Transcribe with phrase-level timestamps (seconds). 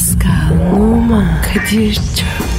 [0.00, 2.49] Pascal, Oman, Kadir çok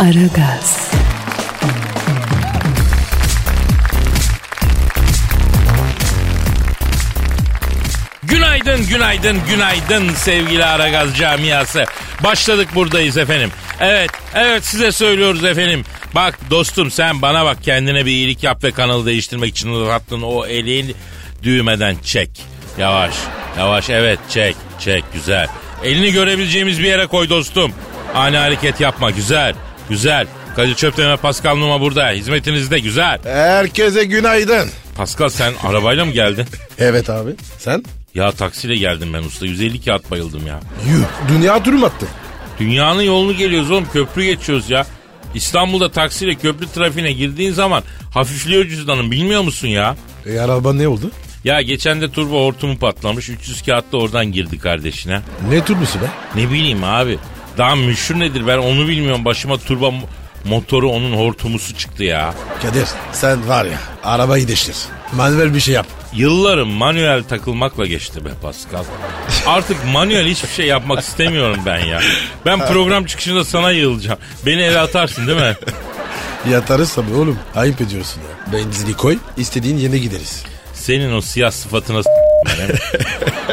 [0.00, 0.90] Aragaz,
[8.22, 11.84] Günaydın, günaydın, günaydın sevgili Aragaz camiası.
[12.24, 13.50] Başladık buradayız efendim.
[13.80, 15.84] Evet, evet size söylüyoruz efendim.
[16.14, 20.46] Bak dostum sen bana bak kendine bir iyilik yap ve kanalı değiştirmek için uzattığın o
[20.46, 20.96] elin
[21.42, 22.30] düğmeden çek.
[22.78, 23.14] Yavaş,
[23.58, 25.48] yavaş evet çek, çek güzel.
[25.84, 27.72] Elini görebileceğimiz bir yere koy dostum.
[28.14, 29.54] Ani hareket yapma güzel,
[29.90, 30.26] güzel.
[30.56, 32.10] Kadir Çöpten ve Pascal Numa burada.
[32.10, 33.18] Hizmetinizde güzel.
[33.24, 34.70] Herkese günaydın.
[34.96, 36.46] Pascal sen arabayla mı geldin?
[36.78, 37.30] Evet abi.
[37.58, 37.84] Sen?
[38.14, 39.46] Ya taksiyle geldim ben usta.
[39.46, 40.60] 150 kağıt bayıldım ya.
[40.92, 41.04] Yuh.
[41.28, 42.08] Dünya turu mu attın?
[42.60, 44.86] Dünyanın yolunu geliyoruz oğlum köprü geçiyoruz ya.
[45.34, 47.82] İstanbul'da taksiyle köprü trafiğine girdiğin zaman
[48.14, 49.96] hafifliyor cüzdanın bilmiyor musun ya?
[50.26, 51.10] E araba ne oldu?
[51.44, 55.20] Ya geçen de turbo hortumu patlamış 300 kağıt da oradan girdi kardeşine.
[55.50, 56.06] Ne turbusu be?
[56.34, 57.18] Ne bileyim abi
[57.58, 60.02] daha meşhur nedir ben onu bilmiyorum başıma turbo mo-
[60.44, 62.34] motoru onun hortumusu çıktı ya.
[62.62, 64.76] Kadir sen var ya arabayı değiştir.
[65.12, 65.86] Manuel bir şey yap.
[66.12, 68.84] Yıllarım manuel takılmakla geçti be Pascal.
[69.46, 72.00] Artık manuel hiçbir şey yapmak istemiyorum ben ya.
[72.46, 74.18] Ben program çıkışında sana yığılacağım.
[74.46, 75.54] Beni eve atarsın değil mi?
[76.50, 77.38] Yatarız tabii oğlum.
[77.56, 78.52] Ayıp ediyorsun ya.
[78.52, 80.42] Benzini koy istediğin yerine gideriz.
[80.74, 82.10] Senin o siyah sıfatına s-.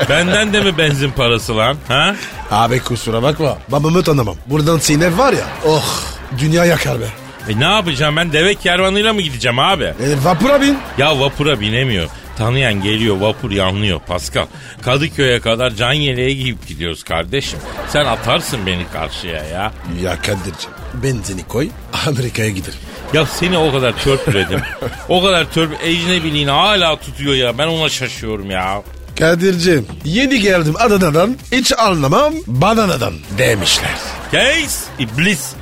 [0.09, 1.77] Benden de mi benzin parası lan?
[1.87, 2.15] Ha?
[2.51, 3.57] Abi kusura bakma.
[3.69, 4.35] Babamı tanımam.
[4.45, 5.45] Buradan Sinem var ya.
[5.65, 6.01] Oh
[6.39, 7.05] dünya yakar be.
[7.49, 9.83] E ne yapacağım ben deve kervanıyla mı gideceğim abi?
[9.83, 9.93] E,
[10.23, 10.77] vapura bin.
[10.97, 12.09] Ya vapura binemiyor.
[12.37, 14.45] Tanıyan geliyor vapur yanlıyor Pascal.
[14.81, 17.59] Kadıköy'e kadar can yeleğe giyip gidiyoruz kardeşim.
[17.89, 19.71] Sen atarsın beni karşıya ya.
[20.01, 21.69] Ya Kadir'cim benzini koy
[22.07, 22.79] Amerika'ya giderim.
[23.13, 24.61] Ya seni o kadar törpüledim.
[25.09, 27.57] o kadar törp ecnebiliğini hala tutuyor ya.
[27.57, 28.81] Ben ona şaşıyorum ya.
[29.19, 33.89] Kadir'cim yeni geldim Adana'dan hiç anlamam bananadan demişler.
[34.31, 35.53] Case iblis.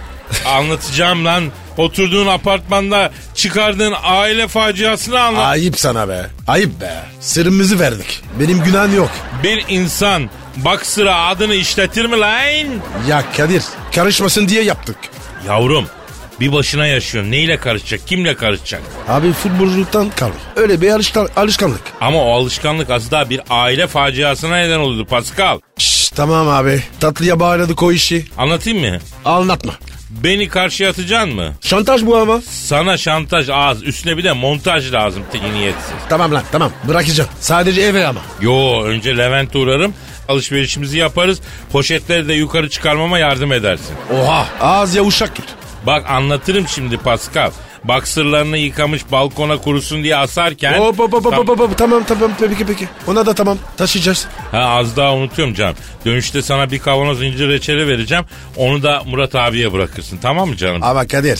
[0.45, 1.43] Anlatacağım lan.
[1.77, 5.45] Oturduğun apartmanda çıkardığın aile faciasını anlat.
[5.45, 6.25] Ayıp sana be.
[6.47, 7.03] Ayıp be.
[7.19, 8.21] Sırrımızı verdik.
[8.39, 9.09] Benim günahım yok.
[9.43, 12.65] Bir insan Baksır'a adını işletir mi lan?
[13.09, 13.63] Ya Kadir
[13.95, 14.97] karışmasın diye yaptık.
[15.47, 15.85] Yavrum
[16.39, 17.31] bir başına yaşıyorsun.
[17.31, 18.07] Neyle karışacak?
[18.07, 18.81] Kimle karışacak?
[19.07, 20.33] Abi futbolculuktan kalır.
[20.55, 21.81] Öyle bir alışkan, alışkanlık.
[22.01, 25.59] Ama o alışkanlık az daha bir aile faciasına neden oluyordu Pascal.
[25.77, 26.83] Şşş tamam abi.
[26.99, 28.25] Tatlıya bağladık o işi.
[28.37, 28.99] Anlatayım mı?
[29.25, 29.73] Anlatma.
[30.09, 31.53] Beni karşıya atacaksın mı?
[31.61, 32.41] Şantaj bu ama.
[32.41, 33.83] Sana şantaj az.
[33.83, 35.93] Üstüne bir de montaj lazım tek niyetsiz.
[36.09, 37.29] Tamam lan tamam bırakacağım.
[37.39, 38.21] Sadece eve ama.
[38.41, 39.93] Yo önce Levent'e uğrarım.
[40.29, 41.41] Alışverişimizi yaparız.
[41.71, 43.95] Poşetleri de yukarı çıkarmama yardım edersin.
[44.13, 45.45] Oha ağız ya uşak tut.
[45.85, 47.51] Bak anlatırım şimdi Pascal.
[47.87, 50.73] Baksırlarını yıkamış balkona kurusun diye asarken...
[50.73, 52.87] Hop hop hop hop hop, hop tamam tamam peki peki.
[53.07, 54.27] Ona da tamam taşıyacağız.
[54.51, 55.75] Ha az daha unutuyorum canım.
[56.05, 58.25] Dönüşte sana bir kavanoz incir reçeli vereceğim.
[58.57, 60.83] Onu da Murat abiye bırakırsın tamam mı canım?
[60.83, 61.39] Ama Kadir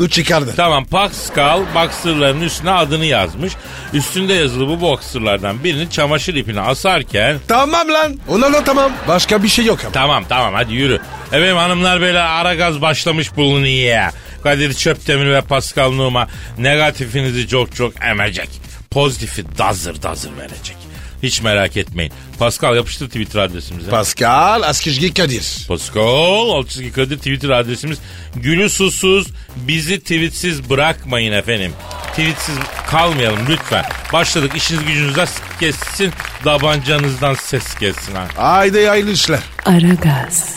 [0.00, 0.52] bu çıkardı.
[0.56, 3.52] Tamam Pascal boxerların üstüne adını yazmış.
[3.92, 7.38] Üstünde yazılı bu boxerlardan birini çamaşır ipine asarken...
[7.48, 8.92] Tamam lan ona da tamam.
[9.08, 9.92] Başka bir şey yok ama.
[9.92, 11.00] Tamam tamam hadi yürü.
[11.32, 14.12] Efendim hanımlar böyle ara gaz başlamış bulunuyor.
[14.42, 16.28] Kadir Çöptemir ve Pascal Numa
[16.58, 18.48] negatifinizi çok çok emecek.
[18.90, 20.76] Pozitifi dazır dazır verecek.
[21.22, 22.12] Hiç merak etmeyin.
[22.38, 23.90] Pascal yapıştır Twitter adresimize.
[23.90, 25.64] Pascal Askizgi Kadir.
[25.68, 27.98] Pascal alt çizgi Kadir Twitter adresimiz.
[28.36, 31.72] Gülü susuz bizi tweetsiz bırakmayın efendim.
[32.10, 32.54] Tweetsiz
[32.86, 33.84] kalmayalım lütfen.
[34.12, 35.30] Başladık işiniz gücünüz ses
[35.60, 36.12] kessin.
[36.44, 38.28] Dabancanızdan ses kessin ha.
[38.36, 39.40] Haydi hayırlı işler.
[39.64, 40.54] Aragaz,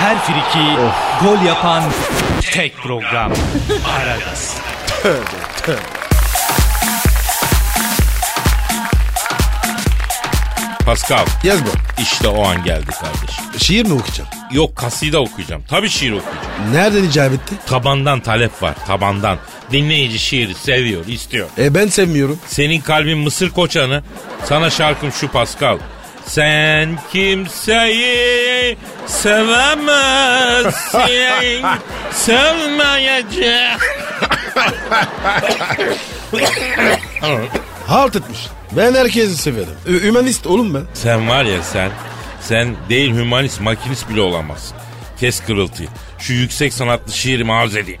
[0.00, 0.66] Her friki
[1.24, 1.82] gol yapan
[2.52, 3.32] tek program.
[4.00, 4.56] Aragaz.
[10.86, 11.68] Pascal Yaz bu.
[12.02, 13.44] işte o an geldi kardeşim.
[13.58, 14.30] Şiir mi okuyacağım?
[14.52, 15.62] Yok kaside okuyacağım.
[15.68, 16.72] Tabii şiir okuyacağım.
[16.72, 17.54] Nereden icap etti?
[17.66, 19.38] Tabandan talep var tabandan.
[19.72, 21.48] Dinleyici şiiri seviyor istiyor.
[21.58, 22.38] E ben sevmiyorum.
[22.46, 24.02] Senin kalbin Mısır koçanı.
[24.44, 25.78] Sana şarkım şu Pascal.
[26.34, 30.70] Sen kimseyi sevemezsin.
[32.12, 33.78] Sevmeyecek.
[37.86, 38.38] Halt etmiş.
[38.72, 39.68] Ben herkesi severim.
[39.86, 40.82] Ü- Hümanist oğlum ben.
[40.94, 41.90] Sen var ya sen
[42.40, 44.76] Sen değil hümanist makinist bile olamazsın.
[45.20, 45.88] Kes kırıltıyı.
[46.18, 48.00] Şu yüksek sanatlı şiirimi arz edeyim.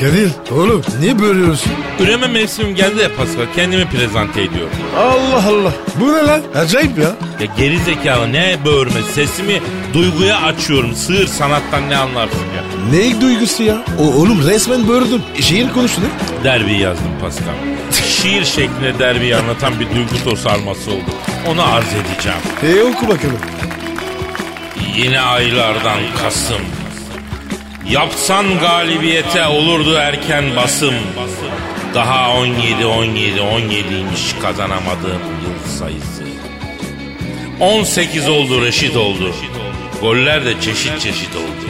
[0.00, 1.72] Kadir oğlum niye bölüyorsun?
[2.00, 3.46] Üreme mevsimim geldi ya Pascal.
[3.54, 4.72] Kendimi prezente ediyorum.
[4.98, 5.72] Allah Allah.
[6.00, 6.40] Bu ne lan?
[6.54, 7.04] Acayip ya.
[7.40, 9.60] Ya geri zekalı ne böğürme sesimi
[9.94, 10.94] duyguya açıyorum.
[10.94, 12.64] Sığır sanattan ne anlarsın ya.
[12.92, 13.84] Ne duygusu ya?
[13.98, 15.22] O, oğlum resmen böğürdün.
[15.40, 16.44] Şiir konuştu ne?
[16.44, 17.54] Derbiyi yazdım Pascal.
[18.08, 21.10] Şiir şeklinde derbiyi anlatan bir duygu tosarması oldu.
[21.48, 22.38] Onu arz edeceğim.
[22.62, 23.38] E oku bakalım.
[24.96, 26.62] Yine aylardan Kasım.
[27.88, 30.94] Yapsan galibiyete olurdu erken basım.
[31.94, 36.24] Daha 17 17 17'ymiş kazanamadığım yıl sayısı.
[37.60, 39.34] 18 oldu Reşit oldu.
[40.00, 41.66] Goller de çeşit çeşit oldu.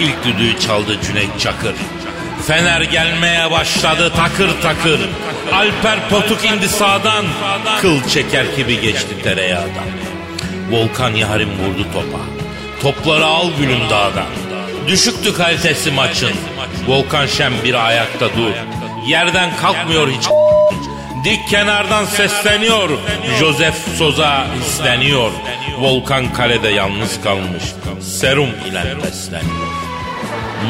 [0.00, 1.74] İlk düdüğü çaldı Cüneyt Çakır.
[2.46, 5.00] Fener gelmeye başladı takır takır.
[5.52, 7.24] Alper Potuk indi sağdan.
[7.80, 9.88] Kıl çeker gibi geçti tereyağdan.
[10.70, 12.18] Volkan Yarim vurdu topa.
[12.82, 14.51] Topları al gülüm dağdan.
[14.88, 16.30] Düşüktü kalitesi maçın.
[16.86, 18.52] Volkan Şen bir ayakta dur.
[19.06, 20.28] Yerden kalkmıyor hiç.
[21.24, 22.90] Dik kenardan sesleniyor.
[23.38, 25.30] Joseph Soza hisleniyor.
[25.78, 27.62] Volkan kalede yalnız kalmış.
[28.00, 29.66] Serum ile besleniyor.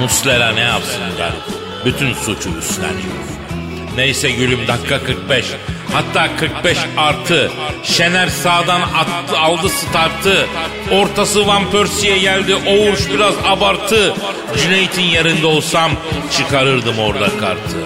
[0.00, 1.42] Muslera ne yapsın garip?
[1.84, 3.22] Bütün suçu üstleniyor.
[3.96, 5.44] Neyse gülüm dakika 45.
[5.92, 7.50] Hatta 45 artı.
[7.82, 10.46] Şener sağdan attı, aldı startı.
[10.90, 12.54] Ortası Van Persie'ye geldi.
[12.54, 14.14] O vuruş biraz abartı.
[14.62, 15.92] Cüneyt'in yerinde olsam
[16.36, 17.76] çıkarırdım orada kartı.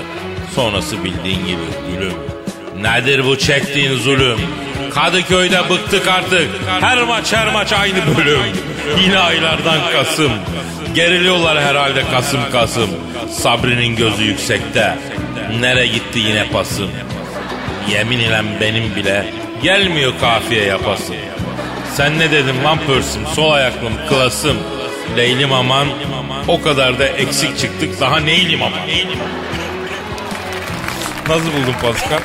[0.54, 1.62] Sonrası bildiğin gibi
[1.92, 2.14] gülüm.
[2.82, 4.38] Nedir bu çektiğin zulüm?
[4.94, 6.48] Kadıköy'de bıktık artık.
[6.80, 8.40] Her maç her maç aynı bölüm.
[9.02, 10.32] Yine aylardan Kasım.
[10.94, 12.90] Geriliyorlar herhalde Kasım Kasım.
[13.30, 14.98] Sabri'nin gözü yüksekte.
[15.60, 16.90] Nere gitti yine pasım?
[17.88, 19.26] Yemin ile benim bile
[19.62, 21.16] gelmiyor kafiye yapasım.
[21.94, 24.56] Sen ne dedin lan pörsüm sol ayaklım klasım.
[25.16, 25.88] Leylim aman
[26.48, 28.80] o kadar da eksik çıktık daha neylim aman.
[31.28, 32.18] Nasıl buldun Pascal?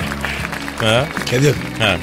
[0.81, 1.05] Ha?
[1.31, 1.95] Kadir Ha.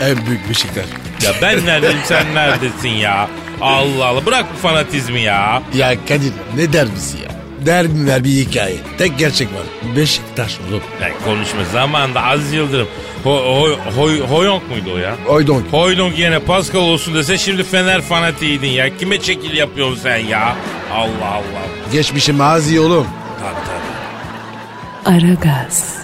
[0.00, 0.84] en büyük Beşiktaş.
[1.24, 3.28] Ya ben neredeyim sen neredesin ya?
[3.60, 5.62] Allah Allah bırak bu fanatizmi ya.
[5.74, 7.28] Ya Kadir ne derbisi ya?
[7.60, 8.76] Derbiler bir hikaye.
[8.98, 9.96] Tek gerçek var.
[9.96, 10.82] Beşiktaş oğlum.
[11.02, 12.88] Ya konuşma zamanında Aziz Yıldırım
[13.24, 15.16] ho, ho, hoy, Hoyonk muydu o ya?
[15.28, 15.64] Oydon.
[15.70, 18.96] Hoydonk yine Pascal olsun dese şimdi Fener fanatiydin ya.
[18.96, 20.56] Kime çekil yapıyorsun sen ya?
[20.92, 21.92] Allah Allah.
[21.92, 23.06] Geçmişi mazi oğlum.
[23.40, 25.16] Tabii tabii.
[25.16, 25.96] Aragaz,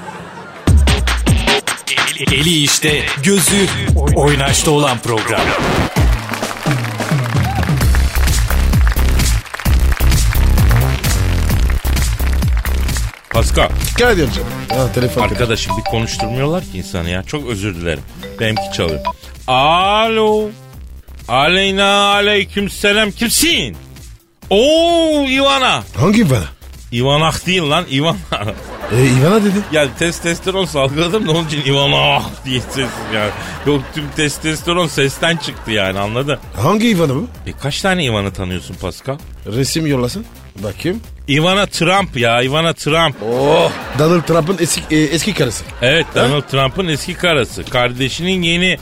[2.33, 3.67] Eli işte, gözü
[4.15, 5.41] oynaşta olan program.
[13.33, 13.69] Pascal
[13.99, 14.45] Kadir'cim.
[14.69, 17.23] Ha, telefon arkadaşım bir konuşturmuyorlar ki insanı ya.
[17.23, 18.03] Çok özür dilerim.
[18.41, 19.01] Benimki çalıyor.
[19.47, 20.49] Alo.
[21.29, 23.11] Aleyna aleyküm selam.
[23.11, 23.77] Kimsin?
[24.51, 25.83] Oo Ivana.
[25.97, 26.45] Hangi bana?
[26.93, 28.17] Ivanak değil lan Ivana.
[28.93, 29.55] E, İvan'a dedi.
[29.73, 33.31] Yani testosteron salgıladım da onun için Ivana diye ses yani.
[33.67, 36.39] Yok tüm testosteron sesten çıktı yani anladın?
[36.57, 37.27] Hangi İvan'a bu?
[37.47, 39.19] E kaç tane Ivan'ı tanıyorsun Pascal?
[39.47, 40.25] Resim yollasın.
[40.63, 41.01] Bakayım.
[41.33, 43.17] Ivana Trump ya Ivana Trump.
[43.23, 43.73] Oh.
[43.99, 45.65] Donald Trump'ın eski, e, eski karısı.
[45.83, 47.65] Evet Donald Trump'ın eski karısı.
[47.65, 48.79] Kardeşinin yeni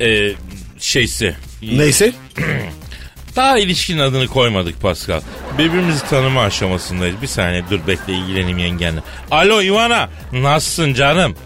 [0.00, 0.32] e,
[0.78, 1.36] şeysi.
[1.62, 2.12] Neyse.
[3.36, 5.20] Daha ilişkinin adını koymadık Pascal.
[5.58, 7.22] Birbirimizi tanıma aşamasındayız.
[7.22, 9.00] Bir saniye dur bekle ilgileneyim yengenle.
[9.30, 11.36] Alo Ivana nasılsın canım?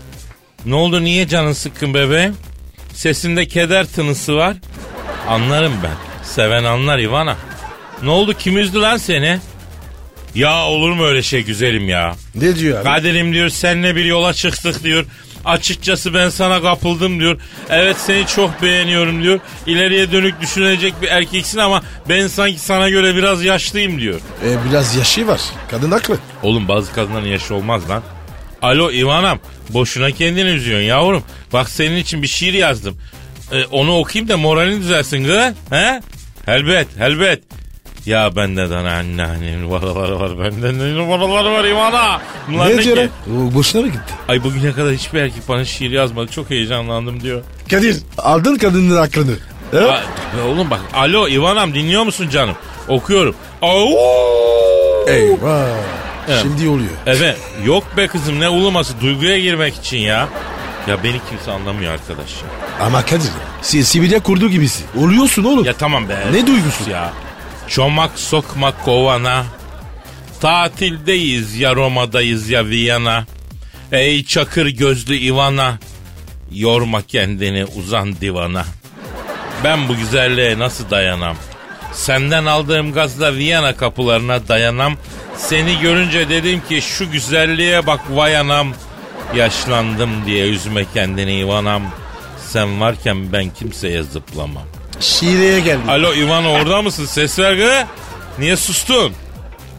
[0.67, 2.37] Ne oldu niye canın sıkkın bebeğim?
[2.93, 4.57] Sesinde keder tınısı var.
[5.29, 6.25] Anlarım ben.
[6.25, 7.37] Seven anlar Ivana.
[8.03, 9.39] Ne oldu kim üzdü lan seni?
[10.37, 12.17] Ya olur mu öyle şey güzelim ya?
[12.35, 12.85] Ne diyor abi?
[12.85, 15.05] Kadir'im diyor seninle bir yola çıktık diyor.
[15.45, 17.41] Açıkçası ben sana kapıldım diyor.
[17.71, 19.41] Evet seni çok beğeniyorum diyor.
[19.67, 24.21] İleriye dönük düşünecek bir erkeksin ama ben sanki sana göre biraz yaşlıyım diyor.
[24.45, 25.41] E, biraz yaşı var.
[25.71, 26.19] Kadın haklı.
[26.43, 28.03] Oğlum bazı kadınların yaşı olmaz lan.
[28.63, 29.39] Alo İvanam
[29.69, 31.23] boşuna kendini üzüyorsun yavrum.
[31.53, 32.97] Bak senin için bir şiir yazdım.
[33.53, 35.55] Ee, onu okuyayım da moralin düzelsin gı.
[35.71, 36.01] He?
[36.47, 37.43] Elbet elbet.
[38.07, 40.39] Ya bende de anneannenin numaraları var.
[40.39, 42.21] Bende ne numaraları var İvana.
[42.49, 44.15] Bunlar ne ne diyor boşuna mı gitti?
[44.29, 46.31] Ay bugüne kadar hiçbir erkek bana şiir yazmadı.
[46.31, 47.43] Çok heyecanlandım diyor.
[47.71, 49.37] Kadir aldın kadının aklını.
[49.73, 50.81] Tabii oğlum bak.
[50.95, 52.55] Alo İvanam dinliyor musun canım?
[52.89, 53.35] Okuyorum.
[53.63, 53.89] Au!
[55.09, 55.67] Eyvah.
[56.29, 56.43] Evet.
[56.43, 56.91] Şimdi oluyor.
[57.07, 57.39] Evet.
[57.65, 60.29] Yok be kızım ne uluması duyguya girmek için ya.
[60.89, 62.87] Ya beni kimse anlamıyor arkadaş ya.
[62.87, 63.31] Ama Kadir
[63.63, 64.85] si Sibirya kurdu gibisi.
[65.01, 65.65] Oluyorsun oğlum.
[65.65, 66.17] Ya tamam be.
[66.33, 66.91] Ne duygusu?
[66.91, 67.13] ya?
[67.69, 69.45] Çomak sokma kovana.
[70.41, 73.27] Tatildeyiz ya Roma'dayız ya Viyana.
[73.93, 75.79] Ey çakır gözlü Ivana.
[76.51, 78.65] Yorma kendini uzan divana.
[79.65, 81.37] Ben bu güzelliğe nasıl dayanam?
[81.93, 84.97] Senden aldığım gazla Viyana kapılarına dayanam.
[85.37, 88.75] Seni görünce dedim ki şu güzelliğe bak vay anam.
[89.35, 91.83] Yaşlandım diye üzme kendini Ivanam.
[92.47, 94.76] Sen varken ben kimseye zıplamam.
[95.01, 95.81] Şiireye geldi.
[95.91, 97.07] Alo İvan orada mısın?
[97.07, 97.85] Ses ver gı.
[98.39, 99.13] Niye sustun?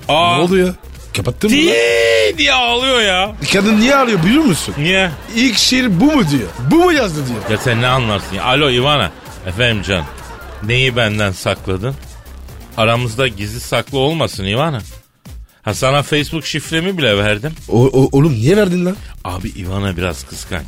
[0.07, 0.73] Aa, Ne oldu ya?
[1.17, 1.55] Kapattın mı?
[1.57, 1.63] lan?
[1.63, 3.31] Diye diye ağlıyor ya.
[3.53, 4.75] Kadın niye arıyor biliyor musun?
[4.77, 5.11] Niye?
[5.35, 6.49] İlk şiir bu mu diyor.
[6.71, 7.39] Bu mu yazdı diyor.
[7.51, 8.43] Ya sen ne anlarsın ya?
[8.43, 9.11] Alo Ivana.
[9.47, 10.03] Efendim can.
[10.63, 11.95] Neyi benden sakladın?
[12.77, 14.81] Aramızda gizli saklı olmasın Ivana.
[15.61, 17.53] Ha sana Facebook şifremi bile verdim.
[17.69, 18.95] O, o- oğlum niye verdin lan?
[19.23, 20.65] Abi Ivana biraz kıskanç.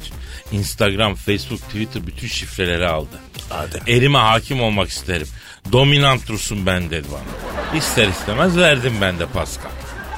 [0.52, 3.20] Instagram, Facebook, Twitter bütün şifreleri aldı.
[3.52, 3.82] Adem.
[3.88, 5.28] Elime hakim olmak isterim.
[5.72, 7.78] Dominant Rus'um ben dedi bana.
[7.78, 9.70] İster istemez verdim ben de Pascal.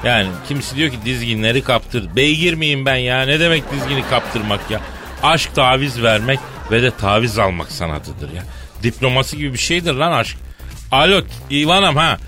[0.04, 2.16] Yani kimisi diyor ki dizginleri kaptır.
[2.16, 3.22] Beygir miyim ben ya?
[3.22, 4.80] Ne demek dizgini kaptırmak ya?
[5.22, 6.38] Aşk taviz vermek
[6.70, 8.42] ve de taviz almak sanatıdır ya.
[8.82, 10.36] Diplomasi gibi bir şeydir lan aşk.
[10.92, 12.18] Alo İvanam ha.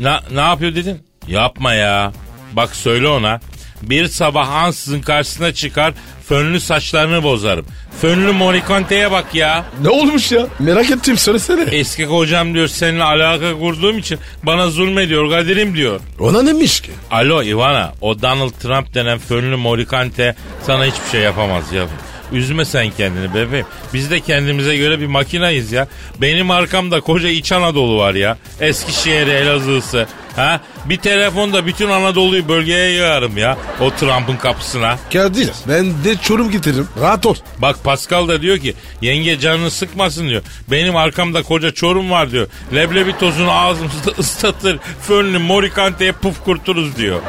[0.00, 1.02] Na, ne yapıyor dedin?
[1.28, 2.12] Yapma ya.
[2.52, 3.40] Bak söyle ona.
[3.82, 5.94] Bir sabah ansızın karşısına çıkar
[6.28, 7.66] fönlü saçlarını bozarım.
[8.00, 9.64] Fönlü Morikante'ye bak ya.
[9.82, 10.46] Ne olmuş ya?
[10.58, 11.62] Merak ettim söylesene.
[11.62, 16.00] Eski kocam diyor seninle alaka kurduğum için bana zulmediyor Kadir'im diyor.
[16.20, 16.90] Ona neymiş ki?
[17.10, 20.34] Alo Ivana o Donald Trump denen fönlü Morikante
[20.66, 21.86] sana hiçbir şey yapamaz ya.
[22.32, 23.66] Üzme sen kendini bebeğim.
[23.94, 25.88] Biz de kendimize göre bir makinayız ya.
[26.20, 28.38] Benim arkamda koca İç Anadolu var ya.
[28.60, 30.06] Eskişehir, Elazığ'sı.
[30.36, 30.60] Ha?
[30.84, 33.58] Bir telefonda bütün Anadolu'yu bölgeye yığarım ya.
[33.80, 34.98] O Trump'ın kapısına.
[35.12, 36.88] Kadir ben de çorum getiririm.
[37.00, 37.34] Rahat ol.
[37.58, 40.42] Bak Pascal da diyor ki yenge canını sıkmasın diyor.
[40.70, 42.48] Benim arkamda koca çorum var diyor.
[42.74, 44.78] Leblebi tozunu ağzımızda ıslatır.
[45.02, 47.20] Fönlü morikanteye puf kurturuz diyor.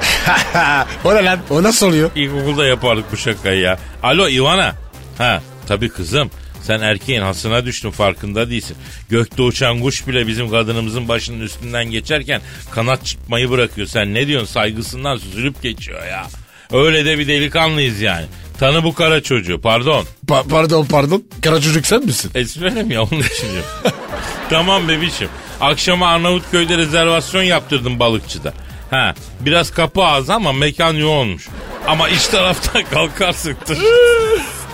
[1.05, 1.39] o ne lan?
[1.50, 2.12] O nasıl oluyor?
[2.15, 3.79] İlkokulda yapardık bu şakayı ya.
[4.03, 4.75] Alo Ivana.
[5.17, 6.31] Ha tabii kızım.
[6.63, 8.77] Sen erkeğin hasına düştün farkında değilsin.
[9.10, 12.41] Gökte uçan kuş bile bizim kadınımızın başının üstünden geçerken
[12.72, 13.88] kanat çıkmayı bırakıyor.
[13.88, 16.27] Sen ne diyorsun saygısından süzülüp geçiyor ya.
[16.72, 18.25] Öyle de bir delikanlıyız yani.
[18.60, 20.06] Tanı bu kara çocuğu pardon.
[20.27, 21.24] Pa- pardon pardon.
[21.44, 22.32] Kara çocuk sen misin?
[22.36, 23.48] Esmerim ya onun için
[24.50, 25.30] tamam bebişim.
[25.62, 28.53] Akşama Arnavutköy'de rezervasyon yaptırdım balıkçıda.
[28.89, 31.48] Ha biraz kapı ağzı ama mekan yoğunmuş.
[31.88, 33.56] Ama iç taraftan kalkarsın.
[33.65, 33.77] tır.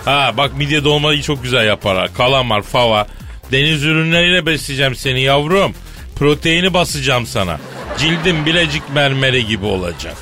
[0.04, 2.14] Ha bak midye dolmayı çok güzel yaparlar.
[2.14, 3.06] Kalamar, fava.
[3.52, 5.74] Deniz ürünleriyle besleyeceğim seni yavrum.
[6.16, 7.58] Proteini basacağım sana.
[7.98, 10.16] Cildin bilecik mermeri gibi olacak.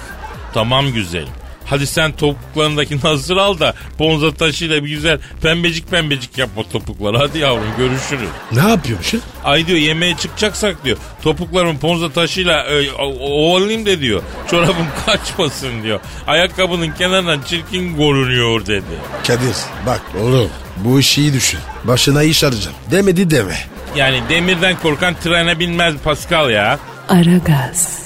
[0.54, 1.28] Tamam güzelim.
[1.66, 7.18] Hadi sen topuklarındaki hazır al da bonza taşıyla bir güzel pembecik pembecik yap o topukları.
[7.18, 8.28] Hadi yavrum görüşürüz.
[8.52, 9.20] Ne yapıyormuş ya?
[9.44, 10.96] Ay diyor yemeğe çıkacaksak diyor.
[11.22, 14.22] Topuklarımın ponza taşıyla e, o- ovalayayım de diyor.
[14.50, 16.00] Çorabım kaçmasın diyor.
[16.26, 18.84] Ayakkabının kenarından çirkin görünüyor dedi.
[19.26, 19.56] Kadir
[19.86, 21.60] bak oğlum bu işi iyi düşün.
[21.84, 22.76] Başına iş arayacağım.
[22.90, 23.56] Demedi deme.
[23.96, 26.78] Yani demirden korkan trene binmez Pascal ya.
[27.08, 27.98] Aragaz,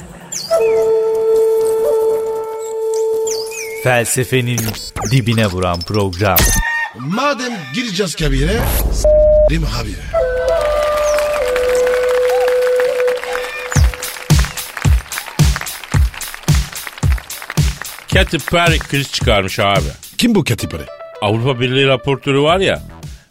[3.85, 4.61] Felsefenin
[5.11, 6.39] dibine vuran program.
[6.99, 8.61] Madem gireceğiz kabire
[8.93, 9.95] s**rim abi.
[18.15, 19.85] Katy Perry kriz çıkarmış abi.
[20.19, 20.87] Kim bu Katy Perry?
[21.23, 22.83] Avrupa Birliği raportörü var ya.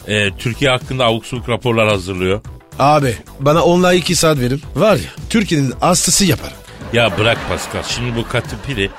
[0.08, 2.42] e, Türkiye hakkında abuk subuk raporlar hazırlıyor.
[2.80, 4.62] Abi bana onunla iki saat verin.
[4.76, 6.58] Var ya Türkiye'nin hastası yaparım.
[6.94, 7.84] Ya bırak Pascal.
[7.84, 8.90] Şimdi bu Katy Perry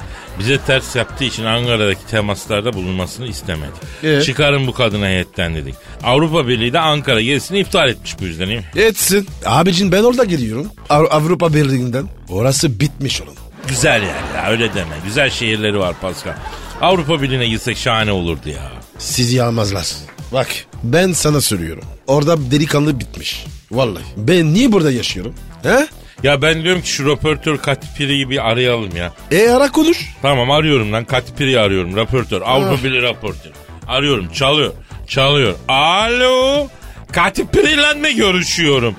[0.41, 3.75] bize ters yaptığı için Ankara'daki temaslarda bulunmasını istemedik.
[4.03, 4.23] Ee?
[4.23, 5.75] Çıkarın bu kadını heyetten dedik.
[6.03, 8.83] Avrupa Birliği de Ankara gezisini iptal etmiş bu yüzden değil mi?
[8.83, 9.27] Etsin.
[9.47, 10.67] Abicin ben orada geliyorum.
[10.91, 12.09] Av- Avrupa Birliği'nden.
[12.29, 13.35] Orası bitmiş onun.
[13.69, 14.95] Güzel yer ya öyle deme.
[15.05, 16.33] Güzel şehirleri var Pascal.
[16.81, 18.73] Avrupa Birliği'ne gitsek şahane olurdu ya.
[18.99, 19.87] Sizi almazlar.
[20.33, 20.49] Bak
[20.83, 21.85] ben sana söylüyorum.
[22.07, 23.45] Orada delikanlı bitmiş.
[23.71, 24.03] Vallahi.
[24.17, 25.35] Ben niye burada yaşıyorum?
[25.63, 25.87] He?
[26.23, 29.12] Ya ben diyorum ki şu röportör Katy Perry'yi bir arayalım ya.
[29.31, 29.99] E ara konuş.
[30.23, 32.43] Tamam arıyorum lan Katy Perry'yi arıyorum röportör.
[32.43, 33.50] Avrupa Birliği röportör.
[33.89, 34.73] Arıyorum çalıyor.
[35.09, 35.55] Çalıyor.
[35.69, 36.69] Alo.
[37.12, 38.97] Katy Perry'le mi görüşüyorum?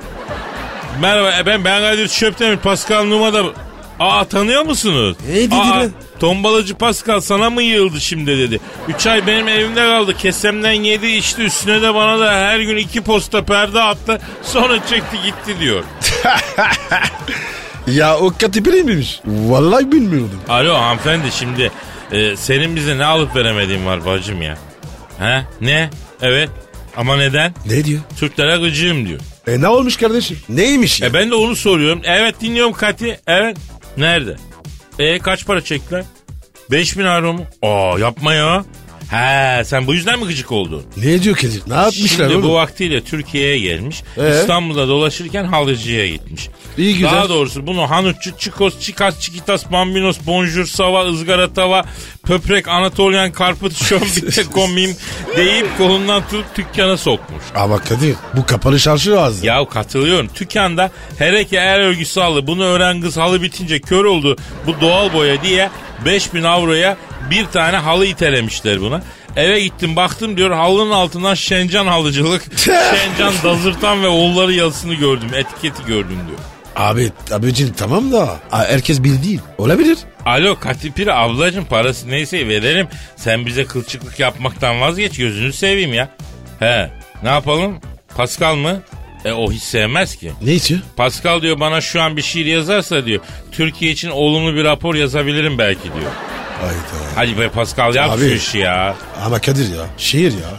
[1.01, 3.43] Merhaba e, ben ben Kadir Çöptemir Pascal Numa'da.
[3.99, 5.17] Aa tanıyor musunuz?
[5.29, 5.85] E, dedi Aa.
[6.21, 8.59] Tombalacı Pascal sana mı yığıldı şimdi dedi.
[8.87, 10.17] Üç ay benim evimde kaldı.
[10.17, 11.41] Kesemden yedi içti.
[11.41, 14.21] Üstüne de bana da her gün iki posta perde attı.
[14.43, 15.83] Sonra çekti gitti diyor.
[17.87, 19.19] Ya o Perry miymiş?
[19.25, 20.39] Vallahi bilmiyordum.
[20.49, 21.71] Alo hanımefendi şimdi
[22.11, 24.57] e, senin bize ne alıp veremediğin var bacım ya.
[25.19, 25.41] He?
[25.61, 25.89] Ne?
[26.21, 26.49] Evet.
[26.97, 27.53] Ama neden?
[27.65, 28.01] Ne diyor?
[28.19, 29.19] Türklere gıcığım diyor.
[29.47, 30.39] E ne olmuş kardeşim?
[30.49, 31.07] Neymiş ya?
[31.07, 32.01] E ben de onu soruyorum.
[32.03, 33.19] Evet dinliyorum Kati.
[33.27, 33.57] Evet.
[33.97, 34.35] Nerede?
[35.01, 36.03] E kaç para çektiler?
[36.71, 37.45] 5000 euro mu?
[37.61, 38.65] Aa yapma ya.
[39.11, 40.83] He sen bu yüzden mi gıcık oldun?
[40.97, 41.61] Ne diyor Kadir?
[41.67, 42.43] Ne yapmışlar Şimdi oğlum?
[42.43, 44.03] bu vaktiyle Türkiye'ye gelmiş.
[44.17, 44.39] Ee?
[44.39, 46.49] İstanbul'da dolaşırken halıcıya gitmiş.
[46.77, 47.11] İyi güzel.
[47.11, 51.83] Daha doğrusu bunu hanutçu, çikos, çikas, çikitas, bambinos, bonjour, sava, ızgara tava,
[52.23, 54.95] pöprek, anatolyan, karput, şombite, komim
[55.37, 57.43] deyip kolundan tutup dükkana sokmuş.
[57.55, 59.45] Ama Kadir bu kapalı çarşı ağzı.
[59.45, 60.29] Ya katılıyorum.
[60.39, 62.47] Dükkanda hereke er örgüsü halı.
[62.47, 64.35] Bunu öğren kız halı bitince kör oldu.
[64.67, 65.69] Bu doğal boya diye
[66.05, 66.97] 5000 avroya
[67.29, 69.01] bir tane halı itelemişler buna.
[69.35, 75.29] Eve gittim baktım diyor halının altından Şencan halıcılık, Şencan dazırtan ve oğulları yazısını gördüm.
[75.35, 76.39] Etiketi gördüm diyor.
[76.75, 79.39] Abi abicim tamam da herkes bir değil.
[79.57, 79.97] Olabilir.
[80.25, 82.87] Alo Katipiri ablacım parası neyse verelim.
[83.15, 86.09] Sen bize kılçıklık yapmaktan vazgeç gözünü seveyim ya.
[86.59, 86.89] He
[87.23, 87.79] ne yapalım?
[88.15, 88.81] Pascal mı?
[89.25, 90.31] E o hiç sevmez ki.
[90.41, 90.81] Ne içiyor?
[90.97, 95.57] Pascal diyor bana şu an bir şiir yazarsa diyor Türkiye için olumlu bir rapor yazabilirim
[95.57, 96.11] belki diyor.
[96.61, 97.15] Hayda.
[97.15, 98.19] Hadi be Pascal yap Abi.
[98.21, 98.95] şu işi ya.
[99.25, 100.49] Ama Kadir ya şiir ya.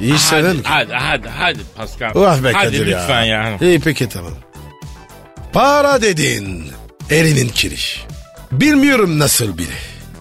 [0.00, 0.60] İyi Hadi, mi?
[0.64, 2.10] hadi hadi hadi Pascal.
[2.14, 3.00] Oh be hadi Kadir ya.
[3.00, 3.58] lütfen ya.
[3.60, 4.32] İyi peki tamam.
[5.52, 6.66] Para dedin.
[7.10, 7.76] Elinin kiri.
[8.52, 9.66] Bilmiyorum nasıl biri.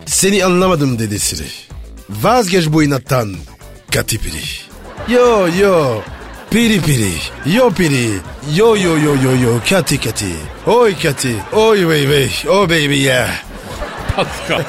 [0.06, 1.48] Seni anlamadım dedi Siri.
[2.10, 3.36] Vazgeç bu inattan
[3.94, 4.42] katipiri.
[5.10, 6.02] Yo yo.
[6.52, 7.12] Piri piri.
[7.56, 8.10] Yo piri.
[8.56, 9.60] Yo yo yo yo yo.
[9.70, 10.34] Kati kati.
[10.68, 11.36] Oy kati.
[11.54, 12.30] Oy vey vey.
[12.50, 13.30] Oh baby yeah.
[14.24, 14.64] Pascal.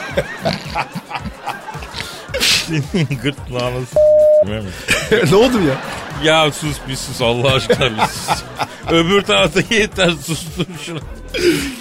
[2.41, 4.01] Senin gırtlağını s-
[5.31, 5.75] ne oldu ya?
[6.25, 8.43] Ya sus bir sus Allah aşkına bir sus.
[8.91, 10.99] Öbür tarafta yeter sustur şunu.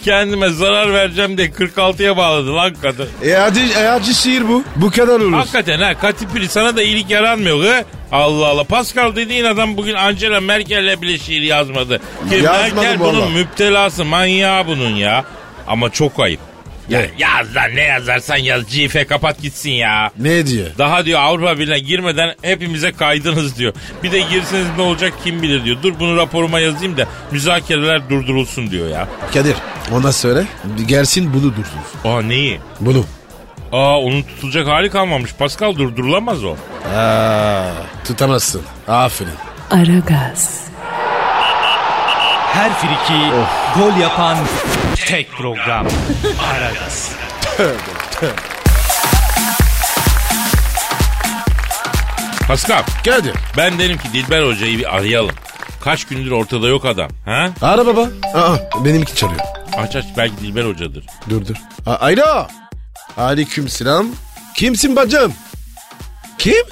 [0.05, 3.09] Kendime zarar vereceğim diye 46'ya bağladı lan kadın.
[3.23, 4.63] E hadi, e hadi şiir bu.
[4.75, 5.33] Bu kadar olur.
[5.33, 7.85] Hakikaten ha Katipili sana da iyilik yaranmıyor he?
[8.11, 8.63] Allah Allah.
[8.63, 11.97] Pascal dediğin adam bugün Angela Merkel'le bile şiir yazmadı.
[12.29, 13.13] Ki Merkel valla.
[13.13, 15.25] bunun müptelası manyağı bunun ya.
[15.67, 16.39] Ama çok ayıp.
[16.89, 18.69] Ya, yaz lan ne yazarsan yaz.
[18.69, 20.11] Cife kapat gitsin ya.
[20.19, 20.67] Ne diyor?
[20.77, 23.73] Daha diyor Avrupa Birliği'ne girmeden hepimize kaydınız diyor.
[24.03, 25.77] Bir de girseniz ne olacak kim bilir diyor.
[25.83, 29.07] Dur bunu raporuma yazayım da müzakereler durdurulsun diyor ya.
[29.33, 29.55] Kadir
[29.93, 30.43] ona söyle
[30.87, 31.79] gelsin bunu dursun.
[32.05, 32.59] Aa neyi?
[32.79, 33.05] Bunu.
[33.71, 35.33] Aa onun tutulacak hali kalmamış.
[35.33, 36.55] Pascal durdurulamaz o.
[36.95, 37.71] Aa,
[38.07, 38.61] tutamazsın.
[38.87, 39.31] Aferin.
[39.71, 40.61] Aragaz,
[42.53, 43.31] Her friki
[43.79, 44.37] gol yapan
[44.95, 45.87] tek program.
[46.53, 47.11] Aragaz.
[52.47, 53.33] Pascal Kadir.
[53.57, 55.35] ben derim ki Dilber Hoca'yı bir arayalım.
[55.83, 57.09] Kaç gündür ortada yok adam.
[57.25, 57.49] Ha?
[57.61, 58.01] Ara baba.
[58.35, 59.39] Aa, benimki çalıyor.
[59.77, 61.05] Aç aç belki Dilber Hoca'dır.
[61.29, 61.55] Dur dur.
[61.85, 62.47] A- Alo.
[63.17, 64.07] Aleyküm selam.
[64.55, 65.33] Kimsin bacım?
[66.37, 66.65] Kim?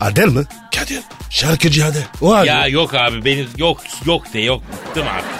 [0.00, 0.44] Adel mi?
[0.76, 1.00] Kadir.
[1.30, 2.02] Şarkıcı Adel.
[2.20, 2.46] O Adel.
[2.46, 4.62] Ya yok abi benim yok yok de yok.
[4.98, 5.30] Bıktım artık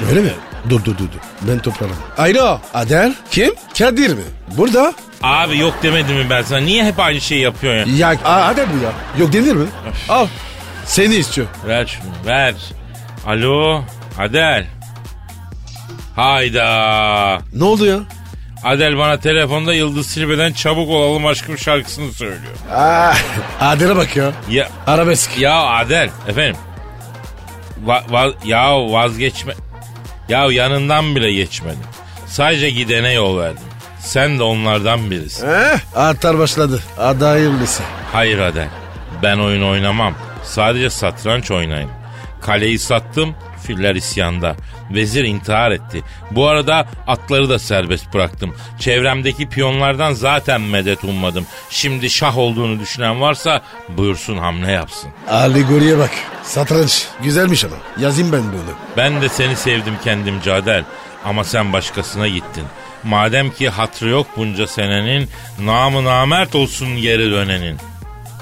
[0.00, 0.08] yeter.
[0.16, 0.32] Öyle mi?
[0.70, 1.18] Dur dur dur dur.
[1.42, 1.98] Ben toparladım.
[2.18, 2.60] Alo.
[2.74, 3.14] Adel.
[3.30, 3.54] Kim?
[3.78, 4.22] Kadir mi?
[4.56, 4.92] Burada.
[5.22, 6.58] Abi yok demedim mi ben sana?
[6.60, 8.10] Niye hep aynı şeyi yapıyorsun ya?
[8.12, 8.90] Ya a- Adel bu ya.
[9.18, 9.66] Yok denir mi?
[10.08, 10.26] Al.
[10.84, 11.46] Seni istiyor.
[11.66, 12.54] Ver şunu ver.
[13.26, 13.84] Alo
[14.18, 14.66] Adel.
[16.16, 17.38] Hayda.
[17.54, 17.98] Ne oldu ya?
[18.64, 22.52] Adel bana telefonda Yıldız Silbe'den çabuk olalım aşkım şarkısını söylüyor.
[22.72, 23.12] Aa,
[23.60, 24.32] Adel'e bak ya.
[24.50, 25.38] Ya Arabesk.
[25.38, 26.56] ya Adel efendim.
[27.86, 29.54] Va- va- ya vazgeçme.
[30.28, 31.78] Ya yanından bile geçmedim.
[32.26, 33.62] Sadece gidene yol verdim.
[34.00, 35.48] Sen de onlardan birisin.
[35.48, 36.80] Eh, atlar başladı.
[36.96, 37.82] Hadi hayırlısı.
[38.12, 38.68] Hayır Adel.
[39.22, 40.14] Ben oyun oynamam.
[40.44, 41.90] Sadece satranç oynayayım.
[42.42, 43.34] Kaleyi sattım.
[43.62, 44.56] Filler isyanda.
[44.90, 46.02] Vezir intihar etti.
[46.30, 48.54] Bu arada atları da serbest bıraktım.
[48.78, 51.46] Çevremdeki piyonlardan zaten medet ummadım.
[51.70, 55.10] Şimdi şah olduğunu düşünen varsa buyursun hamle yapsın.
[55.30, 56.10] Alegoriye bak.
[56.42, 57.06] Satranç.
[57.22, 57.76] Güzelmiş ama.
[57.98, 58.76] Yazayım ben bunu.
[58.96, 60.84] Ben de seni sevdim kendimce Adel.
[61.24, 62.64] Ama sen başkasına gittin.
[63.04, 65.28] Madem ki hatrı yok bunca senenin,
[65.60, 67.76] namı namert olsun geri dönenin.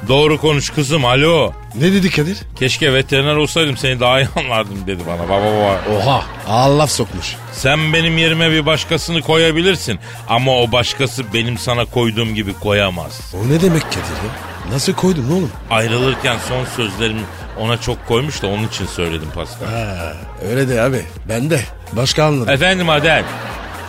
[0.09, 1.53] Doğru konuş kızım alo.
[1.75, 2.39] Ne dedi Kadir?
[2.59, 5.81] Keşke veteriner olsaydım seni daha iyi anlardım dedi bana baba baba.
[5.97, 6.23] Oha.
[6.49, 7.37] Allah sokmuş.
[7.53, 13.21] Sen benim yerime bir başkasını koyabilirsin ama o başkası benim sana koyduğum gibi koyamaz.
[13.35, 14.73] O ne demek Kadir ya?
[14.73, 15.51] Nasıl koydun oğlum?
[15.71, 17.21] Ayrılırken son sözlerimi
[17.61, 19.67] ona çok koymuş da onun için söyledim Pascal.
[19.67, 20.13] Ha,
[20.51, 21.03] öyle de abi.
[21.29, 21.61] Ben de.
[21.93, 22.55] Başka anladım.
[22.55, 23.25] Efendim Adel.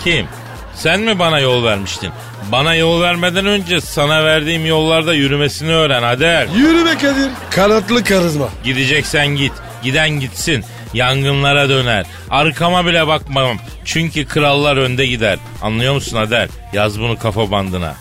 [0.04, 0.28] Kim?
[0.76, 2.12] Sen mi bana yol vermiştin?
[2.52, 6.48] Bana yol vermeden önce sana verdiğim yollarda yürümesini öğren Adel.
[6.56, 7.30] Yürü be Kadir.
[7.52, 8.50] Kanatlı karizma.
[8.64, 9.52] Gideceksen git.
[9.84, 10.66] Giden gitsin.
[10.94, 12.06] Yangınlara döner.
[12.30, 13.58] Arkama bile bakmam.
[13.86, 15.40] Çünkü krallar önde gider.
[15.62, 16.48] Anlıyor musun Adel?
[16.74, 17.96] Yaz bunu kafa bandına.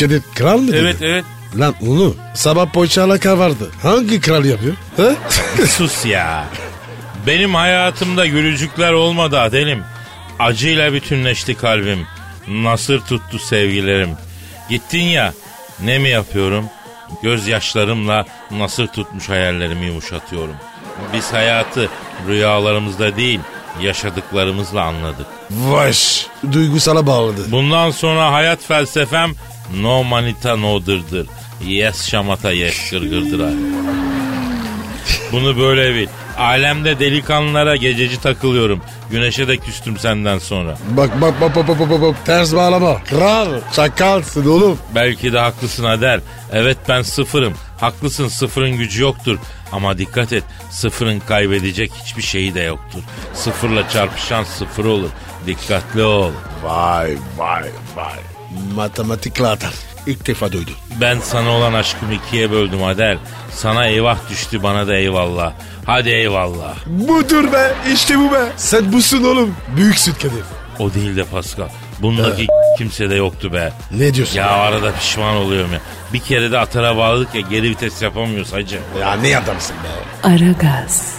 [0.00, 0.76] Kadir kral mı dedi?
[0.76, 1.24] Evet evet.
[1.58, 3.70] Lan onu sabah poğaçayla kar vardı.
[3.82, 4.74] Hangi kral yapıyor?
[4.96, 5.10] Ha?
[5.66, 6.44] Sus ya.
[7.26, 9.82] Benim hayatımda gülücükler olmadı Adelim.
[10.40, 12.06] Acıyla bütünleşti kalbim.
[12.48, 14.10] Nasır tuttu sevgilerim.
[14.68, 15.32] Gittin ya
[15.84, 16.64] ne mi yapıyorum?
[17.22, 20.54] Gözyaşlarımla nasır tutmuş hayallerimi yumuşatıyorum.
[21.12, 21.88] Biz hayatı
[22.28, 23.40] rüyalarımızda değil
[23.82, 25.26] yaşadıklarımızla anladık.
[25.50, 26.26] Vaş.
[26.52, 27.44] Duygusala bağladı.
[27.48, 29.32] Bundan sonra hayat felsefem
[29.80, 31.26] no manita no dırdır.
[31.66, 33.56] Yes şamata yes gırgırdır abi.
[35.32, 36.08] Bunu böyle bil.
[36.40, 38.80] Alemde delikanlılara gececi takılıyorum.
[39.10, 40.76] Güneşe de küstüm senden sonra.
[40.90, 42.26] Bak bak bak bak bak bak, bak.
[42.26, 43.04] ters bağlama.
[43.04, 44.78] Kral çakalsın oğlum.
[44.94, 46.20] Belki de haklısın Ader.
[46.52, 47.54] Evet ben sıfırım.
[47.80, 49.38] Haklısın sıfırın gücü yoktur.
[49.72, 53.00] Ama dikkat et sıfırın kaybedecek hiçbir şeyi de yoktur.
[53.34, 55.10] Sıfırla çarpışan sıfır olur.
[55.46, 56.32] Dikkatli ol.
[56.62, 58.18] Vay vay vay.
[58.74, 59.72] Matematikle atar.
[60.06, 60.74] İlk defa duydum.
[61.00, 63.18] Ben sana olan aşkımı ikiye böldüm Ader.
[63.50, 65.52] Sana eyvah düştü bana da eyvallah.
[65.86, 66.74] Hadi eyvallah.
[66.86, 68.40] Budur be işte bu be.
[68.56, 69.54] Sen busun oğlum.
[69.76, 70.44] Büyüksün Kadir.
[70.78, 71.68] O değil de Pascal.
[72.02, 72.46] Bundaki
[72.78, 73.72] kimse de yoktu be.
[73.90, 74.36] Ne diyorsun?
[74.38, 75.80] Ya arada pişman oluyorum ya.
[76.12, 78.78] Bir kere de atara bağladık ya geri vites yapamıyoruz hacı.
[79.00, 80.28] Ya ne adamsın be.
[80.28, 81.14] Aragaz,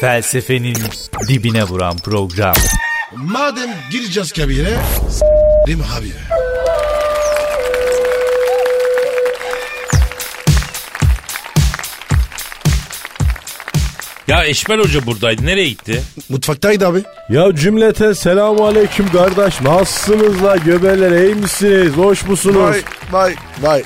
[0.00, 0.76] Felsefenin
[1.28, 2.54] dibine vuran program.
[3.14, 4.76] Madem gireceğiz kabire.
[5.10, 6.49] S**rim habire.
[14.30, 15.46] Ya Eşmel Hoca buradaydı.
[15.46, 16.02] Nereye gitti?
[16.28, 17.02] Mutfaktaydı abi.
[17.28, 19.60] Ya cümleten selamu aleyküm kardeş.
[19.60, 21.92] Nasılsınız la göbeler iyi misiniz?
[21.96, 22.56] Hoş musunuz?
[22.56, 23.82] Vay vay vay.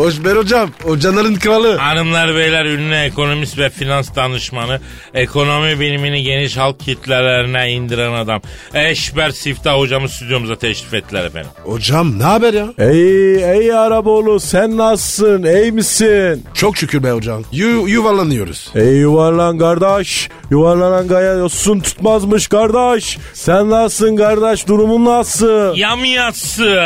[0.00, 0.70] Hoşber hocam.
[0.82, 1.76] Hocaların kralı.
[1.76, 4.80] Hanımlar beyler ünlü ekonomist ve finans danışmanı,
[5.14, 8.40] ekonomi bilimini geniş halk kitlelerine indiren adam.
[8.74, 11.50] Eşber Siftah hocamı stüdyomuza teşrif ettiler efendim.
[11.64, 12.66] Hocam ne haber ya?
[12.78, 15.42] Ey ey Araboğlu sen nasılsın?
[15.42, 16.44] İyi misin?
[16.54, 17.42] Çok şükür be hocam.
[17.52, 18.70] Yu, yuvarlanıyoruz.
[18.74, 20.28] Ey yuvarlan kardeş.
[20.50, 23.18] Yuvarlanan gaya yosun tutmazmış kardeş.
[23.34, 24.68] Sen nasılsın kardeş?
[24.68, 25.76] Durumun nasıl?
[25.76, 26.80] Yamyası,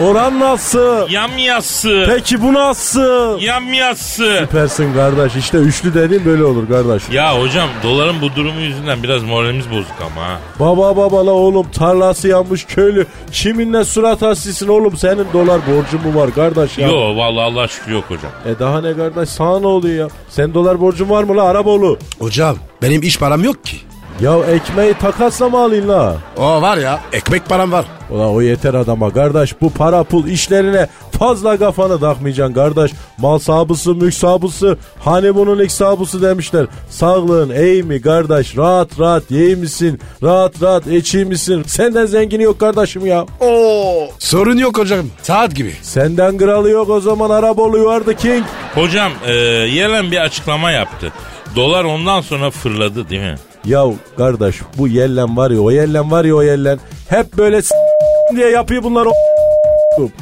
[0.00, 1.10] Oran nasıl?
[1.10, 3.40] yamyası, Peki bu nasıl?
[3.40, 4.36] yamyası.
[4.40, 5.36] Süpersin kardeş.
[5.36, 7.02] İşte üçlü dediğin böyle olur kardeş.
[7.12, 10.38] Ya hocam doların bu durumu yüzünden biraz moralimiz bozuk ama ha.
[10.60, 13.06] Baba baba la oğlum tarlası yanmış köylü.
[13.32, 16.88] Kiminle surat aslisin oğlum senin dolar borcun mu var kardeş ya?
[16.88, 18.30] Yo vallahi Allah şükür yok hocam.
[18.46, 20.08] E daha ne kardeş sana ne oluyor ya?
[20.28, 21.98] Sen dolar borcun var mı la Araboğlu?
[22.18, 23.76] Hocam benim iş param yok ki.
[24.20, 26.16] Ya ekmeği takasla mı alayım la?
[26.36, 27.84] O var ya ekmek param var.
[28.10, 30.86] Ulan o yeter adama kardeş bu para pul işlerine
[31.18, 32.90] fazla kafanı takmayacaksın kardeş.
[33.18, 36.66] Mal sahibisin mülk sahibisin hani bunun ilk sahibisin demişler.
[36.90, 42.60] Sağlığın iyi mi kardeş rahat rahat yeği misin rahat rahat içi misin senden zengini yok
[42.60, 43.26] kardeşim ya.
[43.40, 44.08] Oo.
[44.18, 45.06] Sorun yok hocam.
[45.22, 45.72] Saat gibi.
[45.82, 48.44] Senden kralı yok o zaman are the king.
[48.74, 51.12] Hocam e, Yellen bir açıklama yaptı.
[51.56, 53.36] Dolar ondan sonra fırladı değil mi?
[53.66, 53.84] Ya
[54.16, 57.74] kardeş bu yellen var ya o yellen var ya o yellen hep böyle s-
[58.36, 59.12] diye yapıyor bunlar o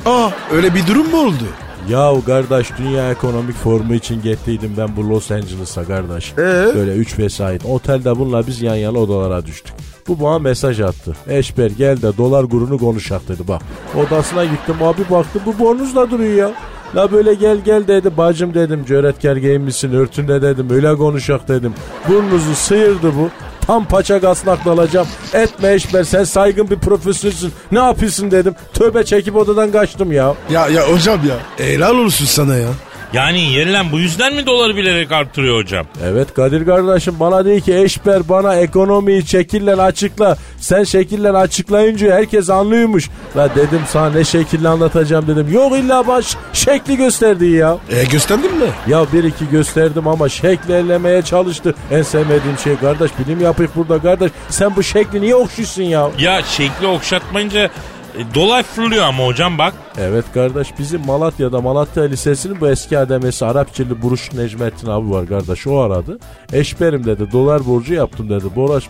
[0.07, 1.45] Aa öyle bir durum mu oldu?
[1.91, 6.33] Ya kardeş Dünya Ekonomik Forumu için gettiydim ben bu Los Angeles'a kardeş.
[6.33, 6.43] Ee?
[6.75, 7.65] Böyle 3 vesait.
[7.65, 9.75] Otelde bununla biz yan yana odalara düştük.
[10.09, 11.17] Bu bana mesaj attı.
[11.29, 13.63] Eşber gel de dolar kurunu konuşak dedi bak.
[14.07, 16.53] Odasına gittim abi baktım bu bornuzla duruyor ya.
[16.97, 21.75] La böyle gel gel dedi bacım dedim cöretker giyinmişsin örtünde dedim öyle konuşak dedim.
[22.09, 23.29] Burnunuzu sıyırdı bu.
[23.61, 25.07] Tam paça gasnak dalacağım.
[25.33, 27.53] Etme Eşber sen saygın bir profesörsün.
[27.73, 28.55] Ne yapıyorsun dedim.
[28.73, 30.35] Tövbe çekip odadan kaçtım ya.
[30.51, 31.67] Ya ya hocam ya.
[31.67, 32.69] Helal olsun sana ya.
[33.15, 35.87] Yani Yellen bu yüzden mi doları bilerek artırıyor hocam?
[36.05, 40.37] Evet Kadir kardeşim bana değil ki eşber bana ekonomiyi şekille açıkla.
[40.59, 43.11] Sen şekille açıklayınca herkes anlıyormuş.
[43.37, 45.53] La dedim sana ne şekille anlatacağım dedim.
[45.53, 47.79] Yok illa baş şekli gösterdi ya.
[47.91, 48.67] E gösterdin mi?
[48.89, 51.75] Ya bir iki gösterdim ama şekli ellemeye çalıştı.
[51.91, 54.31] En sevmediğim şey kardeş bilim yapık burada kardeş.
[54.49, 56.11] Sen bu şekli niye okşuyorsun ya?
[56.19, 57.71] Ya şekli okşatmayınca
[58.19, 59.75] e, dolar fırlıyor ama hocam bak.
[59.99, 65.67] Evet kardeş bizim Malatya'da Malatya Lisesi'nin bu eski ademesi Arapçılı Buruş Necmettin abi var kardeş
[65.67, 66.19] o aradı.
[66.53, 68.45] Eşberim dedi dolar borcu yaptım dedi.
[68.57, 68.85] Borç,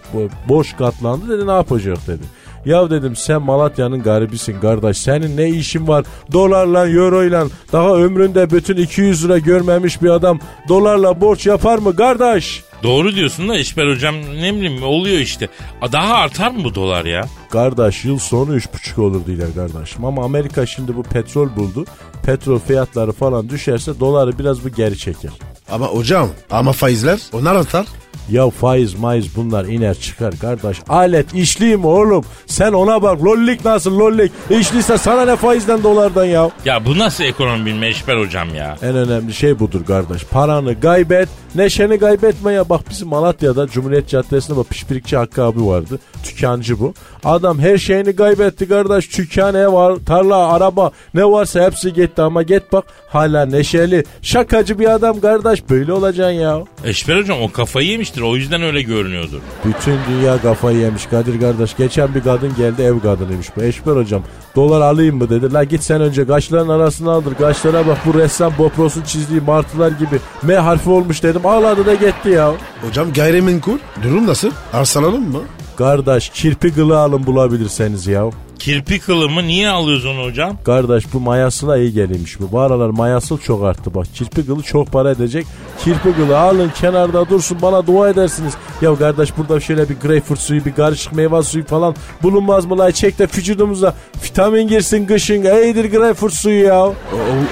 [0.49, 2.23] borç katlandı dedi ne yapacak dedi.
[2.65, 4.99] Ya dedim sen Malatya'nın garibisin kardeş.
[4.99, 11.21] Senin ne işin var dolarla euroyla daha ömründe bütün 200 lira görmemiş bir adam dolarla
[11.21, 12.65] borç yapar mı kardeş?
[12.85, 15.49] Doğru diyorsun da İşber hocam ne bileyim oluyor işte.
[15.93, 17.25] Daha artar mı bu dolar ya?
[17.51, 20.05] Kardeş yıl sonu 3,5 olur diyorlar kardeşim.
[20.05, 21.85] Ama Amerika şimdi bu petrol buldu.
[22.27, 25.31] Petrol fiyatları falan düşerse doları biraz bu geri çeker.
[25.71, 27.87] Ama hocam ama faizler onlar atar.
[28.31, 30.77] Ya faiz maiz bunlar iner çıkar kardeş.
[30.89, 32.25] Alet işli mi oğlum?
[32.47, 34.33] Sen ona bak lollik nasıl lollik?
[34.51, 36.51] İşliyse sana ne faizden dolardan ya?
[36.65, 38.77] Ya bu nasıl ekonomi bilme Eşber hocam ya?
[38.83, 40.25] En önemli şey budur kardeş.
[40.25, 42.69] Paranı kaybet, neşeni kaybetme ya.
[42.69, 45.99] Bak bizim Malatya'da Cumhuriyet Caddesi'nde bak pişpirikçi Hakkı abi vardı.
[46.25, 46.95] Tükancı bu.
[47.25, 49.09] Adam her şeyini kaybetti kardeş.
[49.09, 54.05] Tükkan, ev, var, tarla, araba ne varsa hepsi gitti ama git bak hala neşeli.
[54.23, 55.71] Şakacı bir adam kardeş.
[55.71, 56.63] Böyle olacaksın ya.
[56.85, 59.39] Eşber hocam o kafayı yemiştir o yüzden öyle görünüyordur.
[59.65, 61.77] Bütün dünya kafayı yemiş Kadir kardeş.
[61.77, 63.63] Geçen bir kadın geldi ev kadınıymış bu.
[63.63, 64.23] Eşber hocam
[64.57, 65.53] dolar alayım mı dedi.
[65.53, 67.35] La git sen önce kaşların arasına aldır.
[67.35, 70.19] Kaşlara bak bu ressam Bopros'un çizdiği martılar gibi.
[70.43, 71.47] M harfi olmuş dedim.
[71.47, 72.53] Ağladı da gitti ya.
[72.89, 74.51] Hocam gayrimenkul durum nasıl?
[74.73, 75.41] Arsalalım mı?
[75.77, 78.31] Kardeş kirpi kılı alın bulabilirseniz ya.
[78.65, 80.57] Kirpi kılımı niye alıyoruz onu hocam?
[80.65, 82.53] Kardeş bu mayasına iyi geliyormuş bu.
[82.53, 84.07] Bu aralar mayasıl çok arttı bak.
[84.15, 85.47] Kirpi kılı çok para edecek.
[85.85, 88.55] Kirpi kılı alın kenarda dursun bana dua edersiniz.
[88.83, 92.79] Ya kardeş burada şöyle bir greyfurt suyu bir karışık meyve suyu falan bulunmaz mı?
[92.79, 95.35] La çek de vücudumuza vitamin girsin kışın.
[95.63, 96.81] İyidir greyfurt suyu ya.
[96.85, 96.95] O-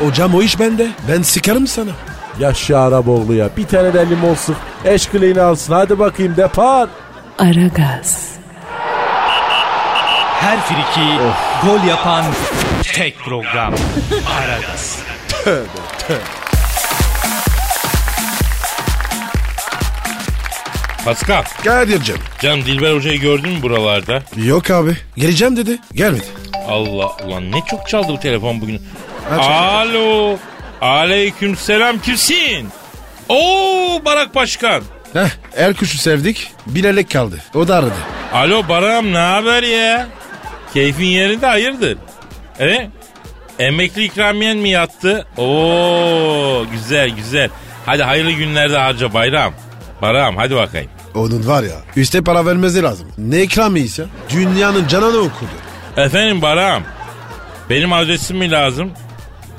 [0.03, 0.89] o- hocam o iş bende.
[1.09, 1.91] Ben sıkarım sana.
[2.41, 3.49] Yaşa Araboğlu ya.
[3.57, 4.57] Bir tane de limon sık.
[4.85, 5.73] Eşkiliğini alsın.
[5.73, 6.89] Hadi bakayım depar.
[7.39, 8.32] Aragaz,
[10.43, 11.09] Her friki
[11.67, 12.25] gol yapan
[12.83, 13.75] tek program.
[14.39, 14.99] Aragaz.
[21.05, 21.43] Pascal.
[21.65, 22.17] Kadir'cim.
[22.41, 24.23] Canım Dilber hocayı gördün mü buralarda?
[24.37, 24.97] Yok abi.
[25.17, 25.79] Geleceğim dedi.
[25.93, 26.25] Gelmedi.
[26.69, 28.83] Allah ulan ne çok çaldı bu telefon bugün.
[29.39, 30.37] Alo.
[30.81, 32.69] Aleyküm selam kimsin?
[33.29, 34.83] Oo Barak Başkan.
[35.13, 36.53] Heh, er kuşu sevdik.
[36.67, 37.39] Bilerek kaldı.
[37.55, 37.95] O da aradı.
[38.35, 40.07] Alo Barak'ım ne haber ya?
[40.75, 41.99] Keyfin yerinde hayırdır?
[42.61, 42.91] E?
[43.59, 45.27] Emekli ikramiyen mi yattı?
[45.37, 47.51] Oo güzel güzel.
[47.87, 49.55] Hadi hayırlı günlerde harca bayram.
[50.03, 50.91] Barak'ım hadi bakayım.
[51.15, 51.77] Onun var ya.
[51.97, 53.09] Üste para vermesi lazım.
[53.19, 54.09] Ne ikramiyesi ya?
[54.31, 55.51] Dünyanın canını okudu.
[55.97, 56.83] Efendim Barak'ım.
[57.71, 58.91] Benim adresim mi lazım?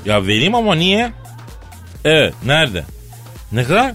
[0.04, 1.12] Ya vereyim ama niye?
[2.04, 2.84] Evet nerede?
[3.52, 3.92] Ne kadar?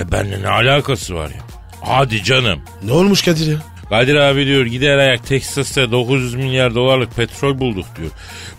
[0.00, 1.40] E benimle ne alakası var ya?
[1.82, 2.60] Hadi canım.
[2.82, 3.58] Ne olmuş Kadir ya?
[3.90, 8.10] Kadir abi diyor gider ayak Teksas'ta 900 milyar dolarlık petrol bulduk diyor.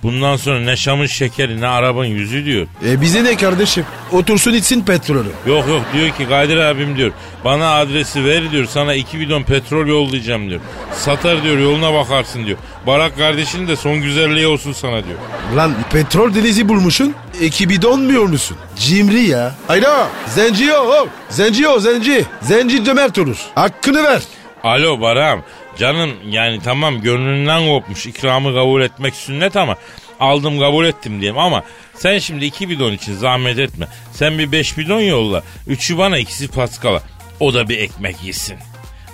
[0.04, 2.68] Bundan sonra ne Şam'ın şekeri ne arabanın yüzü diyor.
[2.86, 3.86] E bize ne kardeşim?
[4.12, 5.30] Otursun içsin petrolü.
[5.48, 7.12] Yok yok diyor ki Kadir abim diyor
[7.46, 10.62] bana adresi ver diyor sana iki bidon petrol yollayacağım diyor.
[10.94, 12.58] Satar diyor yoluna bakarsın diyor.
[12.88, 15.18] Barak kardeşin de son güzelliği olsun sana diyor.
[15.56, 17.16] Lan petrol denizi bulmuşsun.
[17.42, 18.58] İki bidon mu yormuşsun?
[18.76, 19.56] Cimri ya.
[19.70, 20.08] Alo.
[20.28, 21.08] Zenci o.
[21.30, 22.26] Zenci o zenci.
[22.42, 23.38] Zenci cömert olur.
[23.56, 24.22] Hakkını ver.
[24.64, 25.44] Alo Baram
[25.78, 29.76] canım yani tamam gönlünden kopmuş ikramı kabul etmek sünnet ama
[30.20, 31.64] aldım kabul ettim diyeyim ama
[31.96, 33.88] sen şimdi iki bidon için zahmet etme.
[34.12, 35.44] Sen bir beş bidon yolla.
[35.68, 37.02] Üçü bana ikisi Paskal'a.
[37.40, 38.58] O da bir ekmek yesin.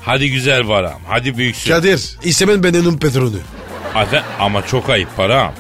[0.02, 1.72] Hadi güzel Baram hadi büyüksün.
[1.72, 3.38] Kadir istemem ben onun petrolü.
[3.96, 5.54] Afe- ama çok ayıp Baram.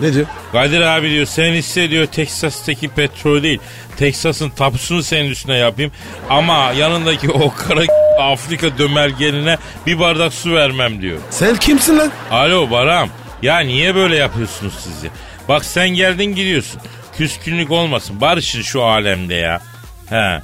[0.00, 0.26] Ne diyor?
[0.52, 3.60] Kadir abi diyor sen iste diyor Teksas'taki petrol değil.
[3.96, 5.92] Teksas'ın tapusunu senin üstüne yapayım.
[6.30, 7.82] Ama yanındaki o kara
[8.20, 11.18] Afrika dömergenine bir bardak su vermem diyor.
[11.30, 12.10] Sen kimsin lan?
[12.30, 13.08] Alo Baram.
[13.42, 15.10] Ya niye böyle yapıyorsunuz siz ya?
[15.48, 16.80] Bak sen geldin gidiyorsun.
[17.18, 18.20] Küskünlük olmasın.
[18.20, 19.60] Barışın şu alemde ya.
[20.08, 20.40] He.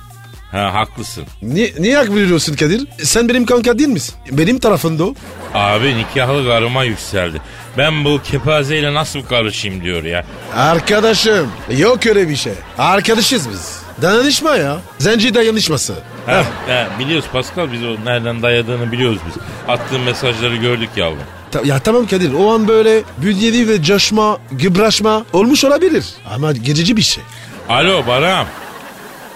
[0.53, 1.25] Ha haklısın.
[1.43, 2.87] Niye, niye hak veriyorsun Kadir?
[3.03, 4.15] Sen benim kanka değil misin?
[4.31, 5.15] Benim tarafında o.
[5.55, 7.41] Abi nikahlı karıma yükseldi.
[7.79, 10.25] Ben bu kepazeyle nasıl karışayım diyor ya.
[10.57, 12.53] Arkadaşım yok öyle bir şey.
[12.79, 13.79] Arkadaşız biz.
[14.03, 14.77] Dayanışma ya.
[14.99, 15.95] Zenci dayanışması.
[16.27, 19.35] Ha, ha, biliyoruz Pascal biz o nereden dayadığını biliyoruz biz.
[19.69, 21.19] Attığın mesajları gördük yavrum.
[21.51, 26.05] Ta- ya tamam Kadir o an böyle bünyeli ve coşma, gıbraşma olmuş olabilir.
[26.35, 27.25] Ama gerici bir şey.
[27.69, 28.47] Alo Baram.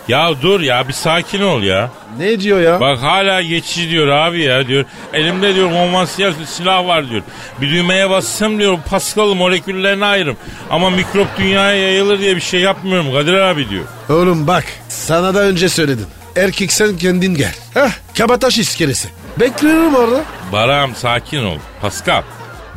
[0.08, 1.90] Ya dur ya bir sakin ol ya.
[2.18, 2.80] Ne diyor ya?
[2.80, 4.84] Bak hala geçici diyor abi ya diyor.
[5.12, 7.22] Elimde diyor konvansiyel silah var diyor.
[7.60, 10.36] Bir düğmeye bassam diyor Pascal moleküllerini ayırırım.
[10.70, 13.84] Ama mikrop dünyaya yayılır diye bir şey yapmıyorum Kadir abi diyor.
[14.10, 16.06] Oğlum bak sana da önce söyledim.
[16.36, 17.54] Erkek sen kendin gel.
[17.74, 19.08] Heh kabataş iskelesi.
[19.40, 20.20] Bekliyorum orada.
[20.52, 21.58] Baram sakin ol.
[21.80, 22.22] Pascal.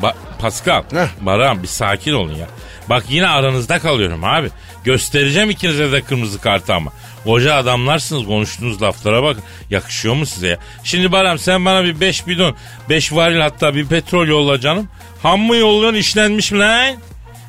[0.01, 0.83] Ba- Pascal.
[0.91, 1.07] Heh.
[1.21, 2.47] Baram bir sakin olun ya.
[2.89, 4.49] Bak yine aranızda kalıyorum abi.
[4.83, 6.91] Göstereceğim ikinize de kırmızı kartı ama.
[7.25, 9.37] Koca adamlarsınız konuştuğunuz laflara bak.
[9.69, 10.57] Yakışıyor mu size ya?
[10.83, 12.55] Şimdi Baram sen bana bir 5 bidon,
[12.89, 14.87] 5 varil hatta bir petrol yolla canım.
[15.23, 16.95] Ham mı yolluyorsun işlenmiş mi lan?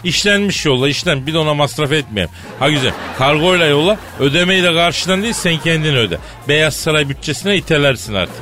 [0.05, 2.31] İşlenmiş yolla işlen bir de ona masraf etmeyeyim.
[2.59, 6.19] Ha güzel kargoyla yolla ödemeyi de karşıdan değil sen kendin öde.
[6.49, 8.37] Beyaz Saray bütçesine itelersin artık.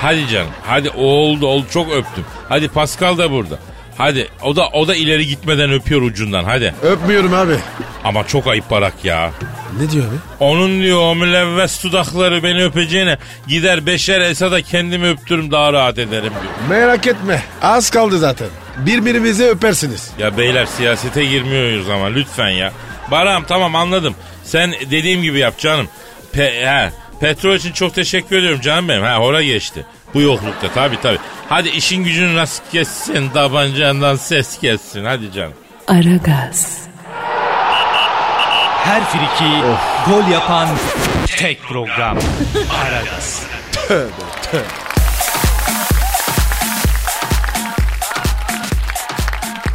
[0.00, 2.24] Hadi canım hadi oldu oldu çok öptüm.
[2.48, 3.58] Hadi Pascal da burada.
[4.00, 6.74] Hadi o da o da ileri gitmeden öpüyor ucundan hadi.
[6.82, 7.56] Öpmüyorum abi.
[8.04, 9.30] Ama çok ayıp Barak ya.
[9.80, 10.14] Ne diyor abi?
[10.40, 16.32] Onun diyor o mülevves dudakları beni öpeceğine gider Beşer Esad'a kendimi öptürüm daha rahat ederim
[16.42, 16.80] diyor.
[16.80, 17.42] Merak etme.
[17.62, 18.48] Az kaldı zaten.
[18.76, 20.10] Birbirimizi öpersiniz.
[20.18, 22.72] Ya beyler siyasete girmiyoruz ama lütfen ya.
[23.10, 24.14] Baram tamam anladım.
[24.44, 25.88] Sen dediğim gibi yap canım.
[26.32, 29.02] Pe he, petrol için çok teşekkür ediyorum canım benim.
[29.02, 29.86] Ha hora geçti.
[30.14, 31.18] Bu yoklukta tabi tabi.
[31.48, 35.52] Hadi işin gücünü nasıl kessin tabancandan ses kessin hadi canım.
[35.88, 36.80] Aragaz,
[38.84, 39.50] Her friki
[40.10, 40.68] gol yapan
[41.38, 42.18] tek program.
[42.84, 43.46] Aragaz.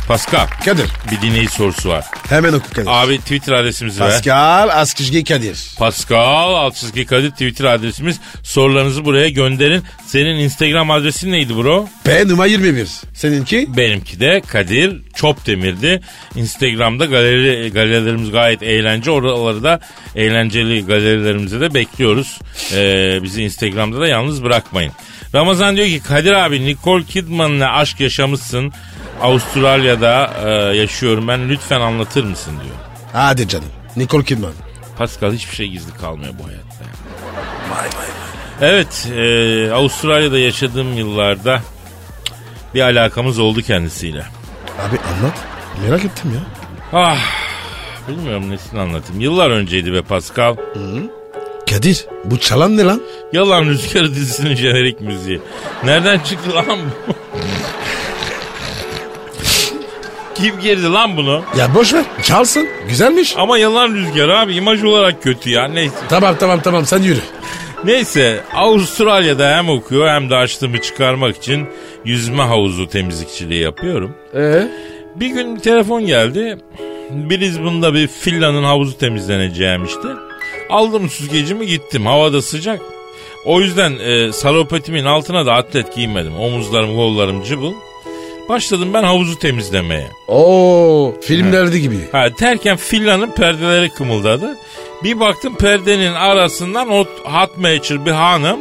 [0.07, 0.89] Pascal Kadir.
[1.11, 2.05] bir dinleyici sorusu var.
[2.29, 2.87] Hemen oku Kadir.
[2.91, 4.09] Abi Twitter adresimizi ver.
[4.09, 5.57] Pascal Askışgi Kadir.
[5.77, 8.19] Pascal Altçizgi Kadir Twitter adresimiz.
[8.43, 9.83] Sorularınızı buraya gönderin.
[10.05, 11.87] Senin Instagram adresin neydi bro?
[12.03, 12.87] P numara 21.
[13.13, 13.77] Seninki?
[13.77, 16.01] Benimki de Kadir Çopdemir'di.
[16.35, 19.11] Instagram'da galeri galerilerimiz gayet eğlence.
[19.11, 19.79] Oraları da
[20.15, 22.39] eğlenceli galerilerimize de bekliyoruz.
[22.73, 24.91] Ee, bizi Instagram'da da yalnız bırakmayın.
[25.35, 28.73] Ramazan diyor ki Kadir abi Nicole Kidman'la aşk yaşamışsın.
[29.21, 32.75] Avustralya'da e, yaşıyorum ben lütfen anlatır mısın diyor.
[33.13, 33.69] Hadi canım.
[33.97, 34.53] Nicole Kidman.
[34.97, 36.85] Pascal hiçbir şey gizli kalmıyor bu hayatta.
[37.71, 38.07] Vay vay
[38.61, 41.61] Evet, e, Avustralya'da yaşadığım yıllarda
[42.73, 44.25] bir alakamız oldu kendisiyle.
[44.79, 45.37] Abi anlat.
[45.85, 46.41] Merak ettim ya.
[46.99, 47.17] Ah,
[48.07, 49.21] bilmiyorum nesini anlatayım.
[49.21, 50.55] Yıllar önceydi be Pascal.
[51.69, 53.01] Kadir bu çalan ne lan?
[53.33, 55.41] Yalan Rüzgarı dizisinin jenerik müziği.
[55.83, 56.65] Nereden çıktı lan
[57.07, 57.13] bu?
[60.35, 61.43] Kim girdi lan bunu?
[61.57, 62.03] Ya boş ver.
[62.23, 62.67] Çalsın.
[62.89, 63.35] Güzelmiş.
[63.37, 65.95] Ama yalan rüzgar abi imaj olarak kötü ya neyse.
[66.09, 67.19] Tamam tamam tamam sen yürü.
[67.83, 71.67] Neyse Avustralya'da hem okuyor hem de açlığımı çıkarmak için
[72.05, 74.15] yüzme havuzu temizlikçiliği yapıyorum.
[74.35, 74.67] Ee?
[75.15, 76.57] Bir gün telefon geldi.
[77.09, 80.07] Brisbane'da bir villanın havuzu temizleneceğim işte.
[80.69, 82.05] Aldım süzgecimi gittim.
[82.05, 82.79] Havada sıcak.
[83.45, 86.39] O yüzden e, salopetimin altına da atlet giymedim.
[86.39, 87.73] Omuzlarım kollarım cıbıl.
[88.49, 90.07] Başladım ben havuzu temizlemeye.
[90.27, 92.11] Oo filmlerde gibi.
[92.11, 94.57] Ha, terken villanın perdeleri kımıldadı.
[95.03, 98.59] Bir baktım perdenin arasından o hot matcher bir hanım.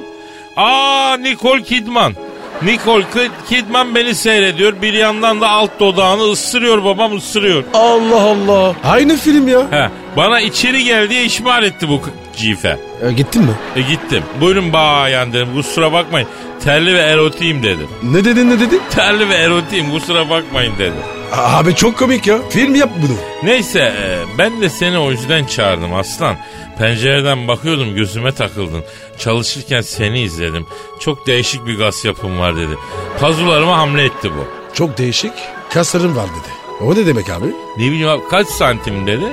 [0.56, 2.14] Aa Nicole Kidman.
[2.62, 4.82] Nicole Kid- Kidman beni seyrediyor.
[4.82, 7.64] Bir yandan da alt dodağını ısırıyor babam ısırıyor.
[7.74, 8.74] Allah Allah.
[8.84, 9.60] Aynı film ya.
[9.70, 12.00] He, bana içeri gel diye işmar etti bu
[12.36, 12.78] cife.
[13.08, 13.50] E, gittin mi?
[13.76, 14.22] E gittim.
[14.40, 15.48] Buyurun bayan dedim.
[15.54, 16.28] Kusura bakmayın.
[16.64, 17.88] Terli ve erotiyim dedim.
[18.02, 18.80] Ne dedin ne dedin?
[18.90, 20.94] Terli ve erotiyim kusura bakmayın dedim.
[21.36, 22.38] Abi çok komik ya.
[22.50, 23.16] Film yap bunu.
[23.42, 26.36] Neyse e, ben de seni o yüzden çağırdım aslan.
[26.78, 28.84] Pencereden bakıyordum gözüme takıldın.
[29.18, 30.66] Çalışırken seni izledim.
[31.00, 32.78] Çok değişik bir gaz yapım var dedi.
[33.20, 34.44] Pazularıma hamle etti bu.
[34.74, 35.32] Çok değişik.
[35.70, 36.80] Kaslarım var dedi.
[36.84, 37.46] O ne demek abi?
[37.76, 39.24] Ne bileyim abi, kaç santim dedi.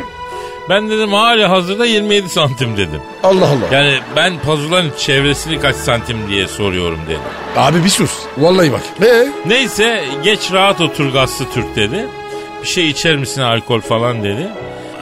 [0.69, 3.02] Ben dedim hali hazırda 27 santim dedim.
[3.24, 3.76] Allah Allah.
[3.78, 7.19] Yani ben pazuların çevresini kaç santim diye soruyorum dedi.
[7.58, 8.12] Abi bir sus.
[8.38, 8.82] Vallahi bak.
[9.06, 9.28] Ee?
[9.45, 12.08] Neyse geç rahat otur gazlı Türk dedi.
[12.63, 14.47] Bir şey içer misin alkol falan dedi.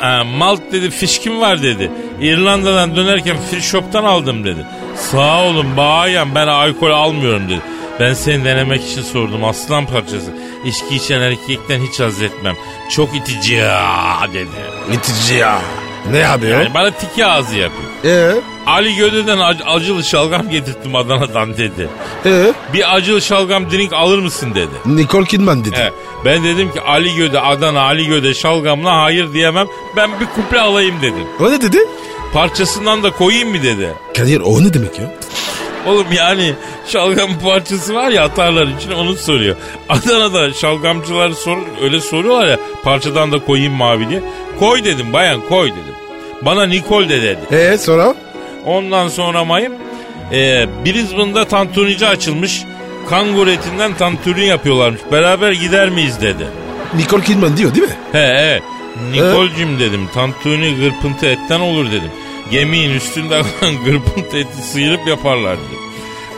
[0.02, 1.92] "Aa, malt dedi fişkim var dedi.
[2.22, 4.66] İrlanda'dan dönerken free shop'tan aldım dedi.
[4.96, 7.62] Sağ olun bayan ben alkol almıyorum dedi.
[8.00, 10.32] Ben seni denemek için sordum aslan parçası.
[10.66, 12.56] İçki içen erkekten hiç haz etmem.
[12.92, 14.50] Çok itici ya dedi.
[14.94, 15.62] İtici ya.
[16.12, 16.52] Ne o?
[16.52, 17.90] Yani bana tiki ağzı yapıyor.
[18.06, 18.36] Ee?
[18.68, 21.90] Ali Göde'den ac- acılı şalgam getirttim Adana'dan dedi.
[22.26, 22.54] Ee?
[22.74, 24.72] Bir acılı şalgam drink alır mısın dedi.
[24.86, 25.76] Nicole Kidman dedi.
[25.76, 25.92] He,
[26.26, 29.68] ben dedim ki Ali Göde Adana Ali Göde şalgamla hayır diyemem.
[29.96, 31.28] Ben bir kuple alayım dedim.
[31.40, 31.78] O ne dedi?
[32.34, 33.94] Parçasından da koyayım mı dedi.
[34.18, 35.12] Kadir o ne demek ya?
[35.88, 36.54] Oğlum yani
[36.90, 39.56] şalgam parçası var ya atarlar için onu soruyor.
[39.90, 44.22] Adana'da şalgamcılar sor, öyle soruyorlar ya parçadan da koyayım mı abi diye.
[44.60, 45.96] Koy dedim bayan koy dedim.
[46.42, 47.40] Bana Nikol de dedi.
[47.52, 48.16] Ee sonra?
[48.66, 49.74] Ondan sonra mayım
[50.32, 52.64] e, Brisbane'da tantunici açılmış.
[53.10, 55.02] Kangur etinden tantuni yapıyorlarmış.
[55.12, 56.48] Beraber gider miyiz dedi.
[56.96, 57.94] Nicole Kidman diyor değil mi?
[58.12, 58.62] He he.
[59.12, 60.10] Nikol'cim dedim.
[60.14, 62.12] Tantuni gırpıntı etten olur dedim.
[62.52, 65.89] Gemiğin üstünde kalan gırpıntı eti sıyırıp yaparlar dedim.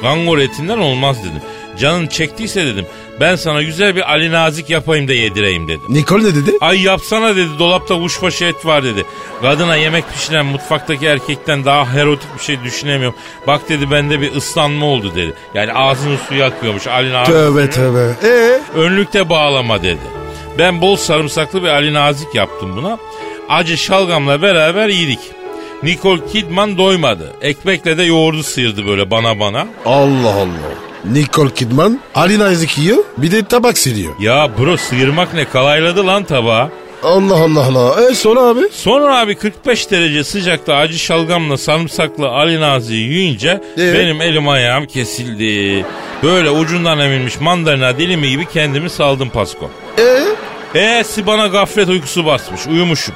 [0.02, 1.42] Kangur etinden olmaz dedim.
[1.80, 2.86] Canın çektiyse dedim.
[3.20, 5.82] Ben sana güzel bir Ali Nazik yapayım da yedireyim dedim.
[5.90, 6.52] Nicole ne dedi?
[6.62, 9.06] Ay yapsana dedi dolapta kuşbaşı et var dedi.
[9.42, 13.18] Kadına yemek pişiren mutfaktaki erkekten daha erotik bir şey düşünemiyorum.
[13.48, 15.34] Bak dedi bende bir ıslanma oldu dedi.
[15.54, 17.34] Yani ağzının suyu akıyormuş Ali Nazik.
[17.34, 18.28] Tövbe tövbe.
[18.28, 18.60] Ee?
[18.76, 20.02] Önlükte bağlama dedi.
[20.60, 22.98] Ben bol sarımsaklı bir Ali Nazik yaptım buna.
[23.50, 25.20] Acı şalgamla beraber yedik.
[25.84, 27.34] Nicole Kidman doymadı.
[27.42, 29.68] Ekmekle de yoğurdu sıyırdı böyle bana bana.
[29.86, 30.72] Allah Allah.
[31.06, 34.14] Nicole Kidman, Ali Nazik yiyor, bir de tabak siliyor.
[34.20, 36.70] Ya bro sıyırmak ne kalayladı lan tabağı.
[37.04, 38.10] Allah Allah Allah.
[38.12, 38.62] E sonra abi?
[38.72, 43.96] Sonra abi 45 derece sıcakta acı şalgamla sarımsaklı Ali Nazi yiyince Evet.
[44.00, 45.86] benim elim ayağım kesildi.
[46.24, 49.70] Böyle ucundan emilmiş mandalina dilimi gibi kendimi saldım Pasko.
[50.76, 53.16] E E'si bana gaflet uykusu basmış uyumuşum.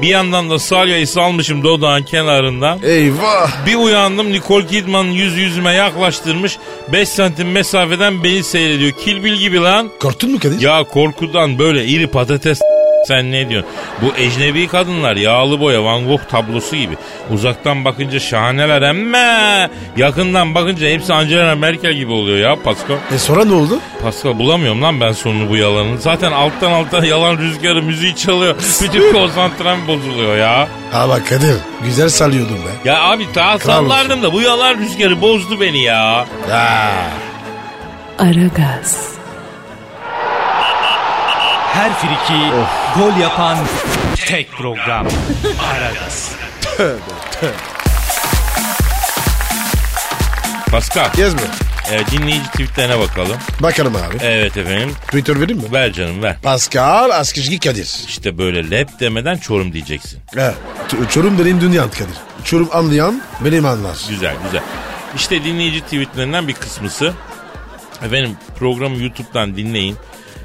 [0.00, 2.78] Bir yandan da salyayı salmışım dodağın kenarından.
[2.82, 3.66] eyvah.
[3.66, 6.58] Bir uyandım Nicole Kidman'ın yüz yüzüme yaklaştırmış.
[6.92, 8.92] 5 santim mesafeden beni seyrediyor.
[8.92, 9.90] Kilbil gibi lan.
[10.00, 10.60] Korktun mu Kadir?
[10.60, 12.60] Ya korkudan böyle iri patates
[13.06, 13.70] sen ne diyorsun?
[14.02, 16.94] Bu ecnebi kadınlar yağlı boya Van Gogh tablosu gibi.
[17.30, 19.70] Uzaktan bakınca şahaneler emme.
[19.96, 22.96] Yakından bakınca hepsi Angela Merkel gibi oluyor ya Pascal.
[23.14, 23.78] E sonra ne oldu?
[24.02, 25.96] Pascal bulamıyorum lan ben sonunu bu yalanın.
[25.96, 28.56] Zaten alttan alttan yalan rüzgarı müziği çalıyor.
[28.82, 30.68] Bütün konsantrem bozuluyor ya.
[30.92, 32.88] Ama Kadir güzel sallıyordun be.
[32.90, 36.26] Ya abi daha Kral sallardım da bu yalan rüzgarı bozdu beni ya.
[36.50, 36.90] Ya.
[38.18, 39.08] Aragaz,
[41.74, 42.40] Her friki
[42.98, 43.58] gol yapan
[44.26, 45.06] tek program.
[45.72, 46.30] Aragaz.
[50.70, 51.40] Pascal Yaz mı?
[51.92, 53.36] e, dinleyici tweetlerine bakalım.
[53.60, 54.16] Bakalım abi.
[54.20, 54.92] Evet efendim.
[55.06, 55.72] Twitter vereyim mi?
[55.72, 56.36] Ver canım ver.
[56.42, 57.88] Pascal Askışgi Kadir.
[58.08, 60.20] İşte böyle lep demeden çorum diyeceksin.
[60.34, 60.40] He.
[60.88, 62.16] Ç- Çorum benim dünyam Kadir.
[62.44, 63.96] Çorum anlayan benim anlar.
[64.08, 64.62] Güzel güzel.
[65.16, 67.12] İşte dinleyici tweetlerinden bir kısmısı.
[68.06, 69.96] Efendim programı YouTube'dan dinleyin.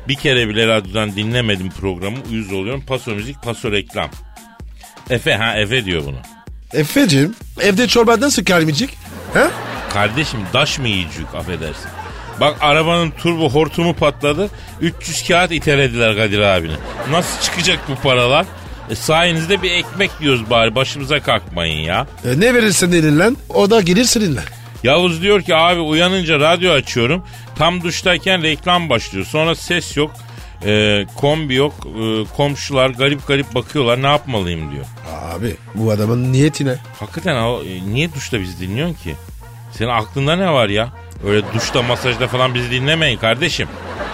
[0.09, 2.17] Bir kere bile radyodan dinlemedim programı.
[2.31, 2.83] Uyuz oluyorum.
[2.87, 4.09] Paso müzik, paso reklam.
[5.09, 6.17] Efe ha Efe diyor bunu.
[6.73, 8.89] Efe'cim evde çorba nasıl kaymayacak?
[9.33, 9.47] He?
[9.93, 11.89] Kardeşim daş mı yiyecek affedersin.
[12.39, 14.49] Bak arabanın turbo hortumu patladı.
[14.81, 16.73] 300 kağıt itelediler Kadir abine.
[17.11, 18.45] Nasıl çıkacak bu paralar?
[18.89, 22.07] E, sayenizde bir ekmek yiyoruz bari başımıza kalkmayın ya.
[22.25, 24.41] E, ne verirsen elinle o da gelir seninle.
[24.83, 27.23] Yavuz diyor ki abi uyanınca radyo açıyorum.
[27.59, 29.25] Tam duştayken reklam başlıyor.
[29.25, 30.11] Sonra ses yok.
[30.65, 31.73] e, kombi yok.
[31.85, 34.01] e, komşular garip garip bakıyorlar.
[34.03, 34.85] Ne yapmalıyım diyor.
[35.35, 36.75] Abi bu adamın niyetine.
[36.99, 39.15] Hakikaten o, e, niye duşta bizi dinliyorsun ki?
[39.71, 40.89] Senin aklında ne var ya?
[41.27, 43.67] Öyle duşta masajda falan bizi dinlemeyin kardeşim.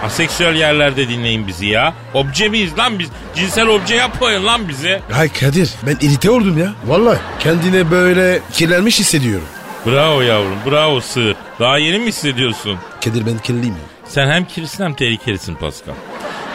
[0.03, 1.93] Aseksüel yerlerde dinleyin bizi ya.
[2.13, 3.09] Obje miyiz lan biz?
[3.35, 4.99] Cinsel obje yapmayın lan bizi.
[5.13, 6.73] Ay Kadir ben irite oldum ya.
[6.85, 9.47] Vallahi kendine böyle kirlenmiş hissediyorum.
[9.85, 11.35] Bravo yavrum bravo sığır.
[11.59, 12.77] Daha yeni mi hissediyorsun?
[13.03, 13.75] Kadir ben kirliyim.
[14.05, 15.93] Sen hem kirisin hem tehlikelisin Pascal.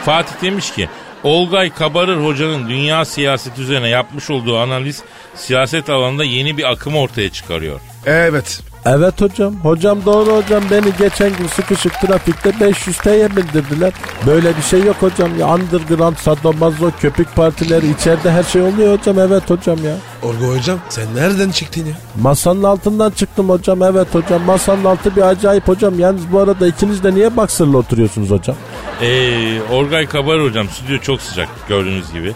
[0.04, 0.88] Fatih demiş ki
[1.22, 5.02] Olgay Kabarır hocanın dünya siyaseti üzerine yapmış olduğu analiz
[5.34, 7.80] siyaset alanında yeni bir akım ortaya çıkarıyor.
[8.06, 8.60] Evet.
[8.86, 9.54] Evet hocam.
[9.62, 10.62] Hocam doğru hocam.
[10.70, 13.92] Beni geçen gün sıkışık trafikte 500 T'ye bindirdiler.
[14.26, 15.54] Böyle bir şey yok hocam ya.
[15.54, 19.18] Underground, sadomazo, köpük partileri içeride her şey oluyor hocam.
[19.18, 19.94] Evet hocam ya.
[20.22, 21.94] Orgo hocam sen nereden çıktın ya?
[22.22, 23.82] Masanın altından çıktım hocam.
[23.82, 24.42] Evet hocam.
[24.42, 25.98] Masanın altı bir acayip hocam.
[25.98, 28.56] Yalnız bu arada ikiniz de niye baksırla oturuyorsunuz hocam?
[29.02, 32.34] Ee, Orgay Kabarır hocam stüdyo çok sıcak gördüğünüz gibi.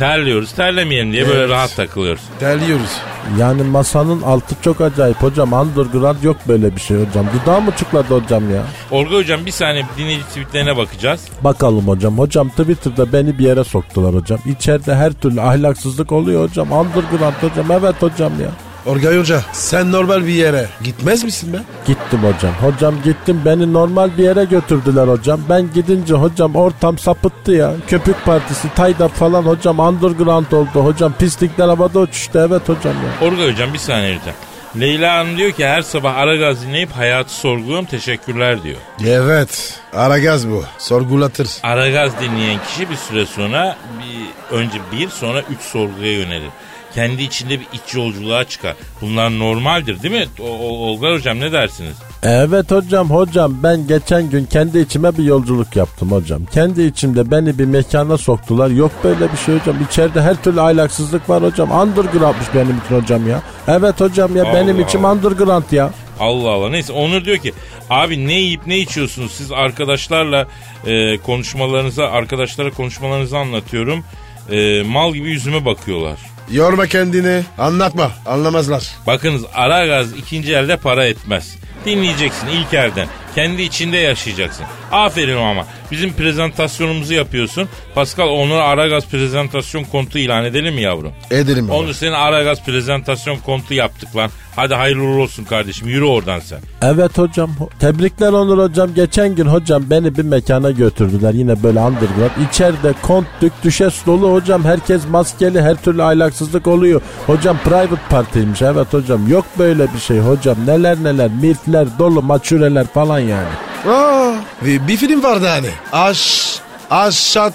[0.00, 1.50] Terliyoruz terlemeyelim diye böyle Evet.
[1.50, 2.22] rahat takılıyoruz.
[2.40, 2.90] Terliyoruz.
[3.38, 5.52] Yani masanın altı çok acayip hocam.
[5.52, 7.26] Underground yok böyle bir şey hocam.
[7.42, 8.62] Dudağım mı çıkladı hocam ya?
[8.90, 11.24] Orgay hocam bir saniye dinleyici tweetlerine bakacağız.
[11.44, 12.18] Bakalım hocam.
[12.18, 14.38] Hocam Twitter'da beni bir yere soktular hocam.
[14.46, 16.72] İçeride her türlü ahlaksızlık oluyor hocam.
[16.72, 17.70] Underground hocam.
[17.70, 18.50] Evet hocam ya.
[18.86, 21.58] Orgay hoca sen normal bir yere gitmez misin be?
[21.86, 22.52] Gittim hocam.
[22.52, 25.40] Hocam gittim beni normal bir yere götürdüler hocam.
[25.48, 27.72] Ben gidince hocam ortam sapıttı ya.
[27.88, 31.12] Köpük partisi, taydap falan hocam underground oldu hocam.
[31.18, 33.28] Pislikler havada uçuştu evet hocam ya.
[33.28, 34.32] Orgay hocam bir saniye rica.
[34.80, 38.76] Leyla Hanım diyor ki her sabah ara gaz dinleyip hayatı sorguluyorum teşekkürler diyor.
[39.06, 39.80] Evet.
[39.94, 40.64] Aragaz bu.
[40.78, 41.48] Sorgulatır.
[41.62, 46.50] Aragaz dinleyen kişi bir süre sonra bir önce bir sonra üç sorguya yönelir.
[46.94, 48.74] Kendi içinde bir iç yolculuğa çıkar.
[49.00, 50.26] Bunlar normaldir değil mi?
[50.40, 51.96] O, o, Olga hocam ne dersiniz?
[52.22, 56.44] Evet hocam hocam ben geçen gün kendi içime bir yolculuk yaptım hocam.
[56.44, 58.70] Kendi içimde beni bir mekana soktular.
[58.70, 59.76] Yok böyle bir şey hocam.
[59.90, 61.70] İçeride her türlü ahlaksızlık var hocam.
[61.70, 63.42] Undergroundmış benim için hocam ya.
[63.68, 65.12] Evet hocam ya benim Allah içim Allah.
[65.12, 65.90] underground ya.
[66.20, 67.52] Allah Allah neyse Onur diyor ki
[67.90, 70.46] abi ne yiyip ne içiyorsunuz siz arkadaşlarla
[70.86, 74.04] e, konuşmalarınıza arkadaşlara konuşmalarınızı anlatıyorum.
[74.50, 76.18] E, mal gibi yüzüme bakıyorlar.
[76.52, 77.44] Yorma kendini.
[77.58, 78.10] Anlatma.
[78.26, 78.90] Anlamazlar.
[79.06, 81.56] Bakınız Aragaz ikinci elde para etmez.
[81.84, 83.08] Dinleyeceksin ilk elden.
[83.34, 84.64] Kendi içinde yaşayacaksın.
[84.92, 85.66] Aferin ama.
[85.90, 87.68] Bizim prezentasyonumuzu yapıyorsun.
[87.94, 91.12] Pascal onu Aragaz prezentasyon kontu ilan edelim mi yavrum?
[91.30, 91.76] Ederim baba.
[91.76, 94.30] Onu senin Aragaz prezentasyon kontu yaptık lan.
[94.56, 95.88] Hadi hayırlı uğurlu olsun kardeşim.
[95.88, 96.58] Yürü oradan sen.
[96.82, 97.50] Evet hocam.
[97.80, 98.94] Tebrikler Onur hocam.
[98.94, 101.34] Geçen gün hocam beni bir mekana götürdüler.
[101.34, 102.48] Yine böyle underground.
[102.50, 104.64] İçeride kont dük düşes dolu hocam.
[104.64, 105.62] Herkes maskeli.
[105.62, 107.00] Her türlü ahlaksızlık oluyor.
[107.26, 108.62] Hocam private partiymiş.
[108.62, 109.28] Evet hocam.
[109.28, 110.56] Yok böyle bir şey hocam.
[110.66, 111.30] Neler neler.
[111.70, 112.22] Milfler dolu.
[112.22, 113.48] Maçureler falan yani.
[113.88, 115.70] Aa, ve bir film vardı hani.
[115.92, 116.60] Aş,
[116.90, 117.52] Aşat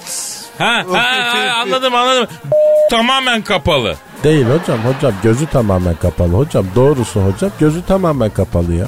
[0.57, 1.01] Ha, ha,
[1.61, 2.28] anladım anladım.
[2.91, 3.95] Tamamen kapalı.
[4.24, 6.66] Değil hocam hocam gözü tamamen kapalı hocam.
[6.76, 8.86] Doğrusu hocam gözü tamamen kapalı ya.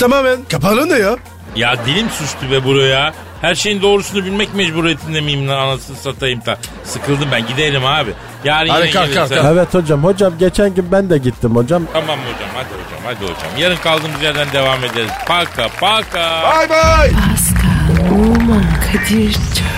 [0.00, 0.36] Tamamen.
[0.50, 1.16] Kapalı ne ya?
[1.56, 3.12] Ya dilim suçtu be bro ya.
[3.40, 6.58] Her şeyin doğrusunu bilmek mecburiyetinde miyim lan anasını satayım da.
[6.84, 8.10] Sıkıldım ben gidelim abi.
[8.44, 9.50] Yarın Hadi yine kalk, kalk, ha.
[9.52, 11.82] Evet hocam hocam geçen gün ben de gittim hocam.
[11.92, 13.58] Tamam hocam hadi hocam hadi hocam.
[13.58, 15.10] Yarın kaldığımız yerden devam ederiz.
[15.26, 16.42] Paka paka.
[16.42, 17.10] Bay bay.
[17.10, 19.77] Pascal, Oman, Kadir çok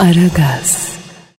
[0.00, 0.89] Aragaz.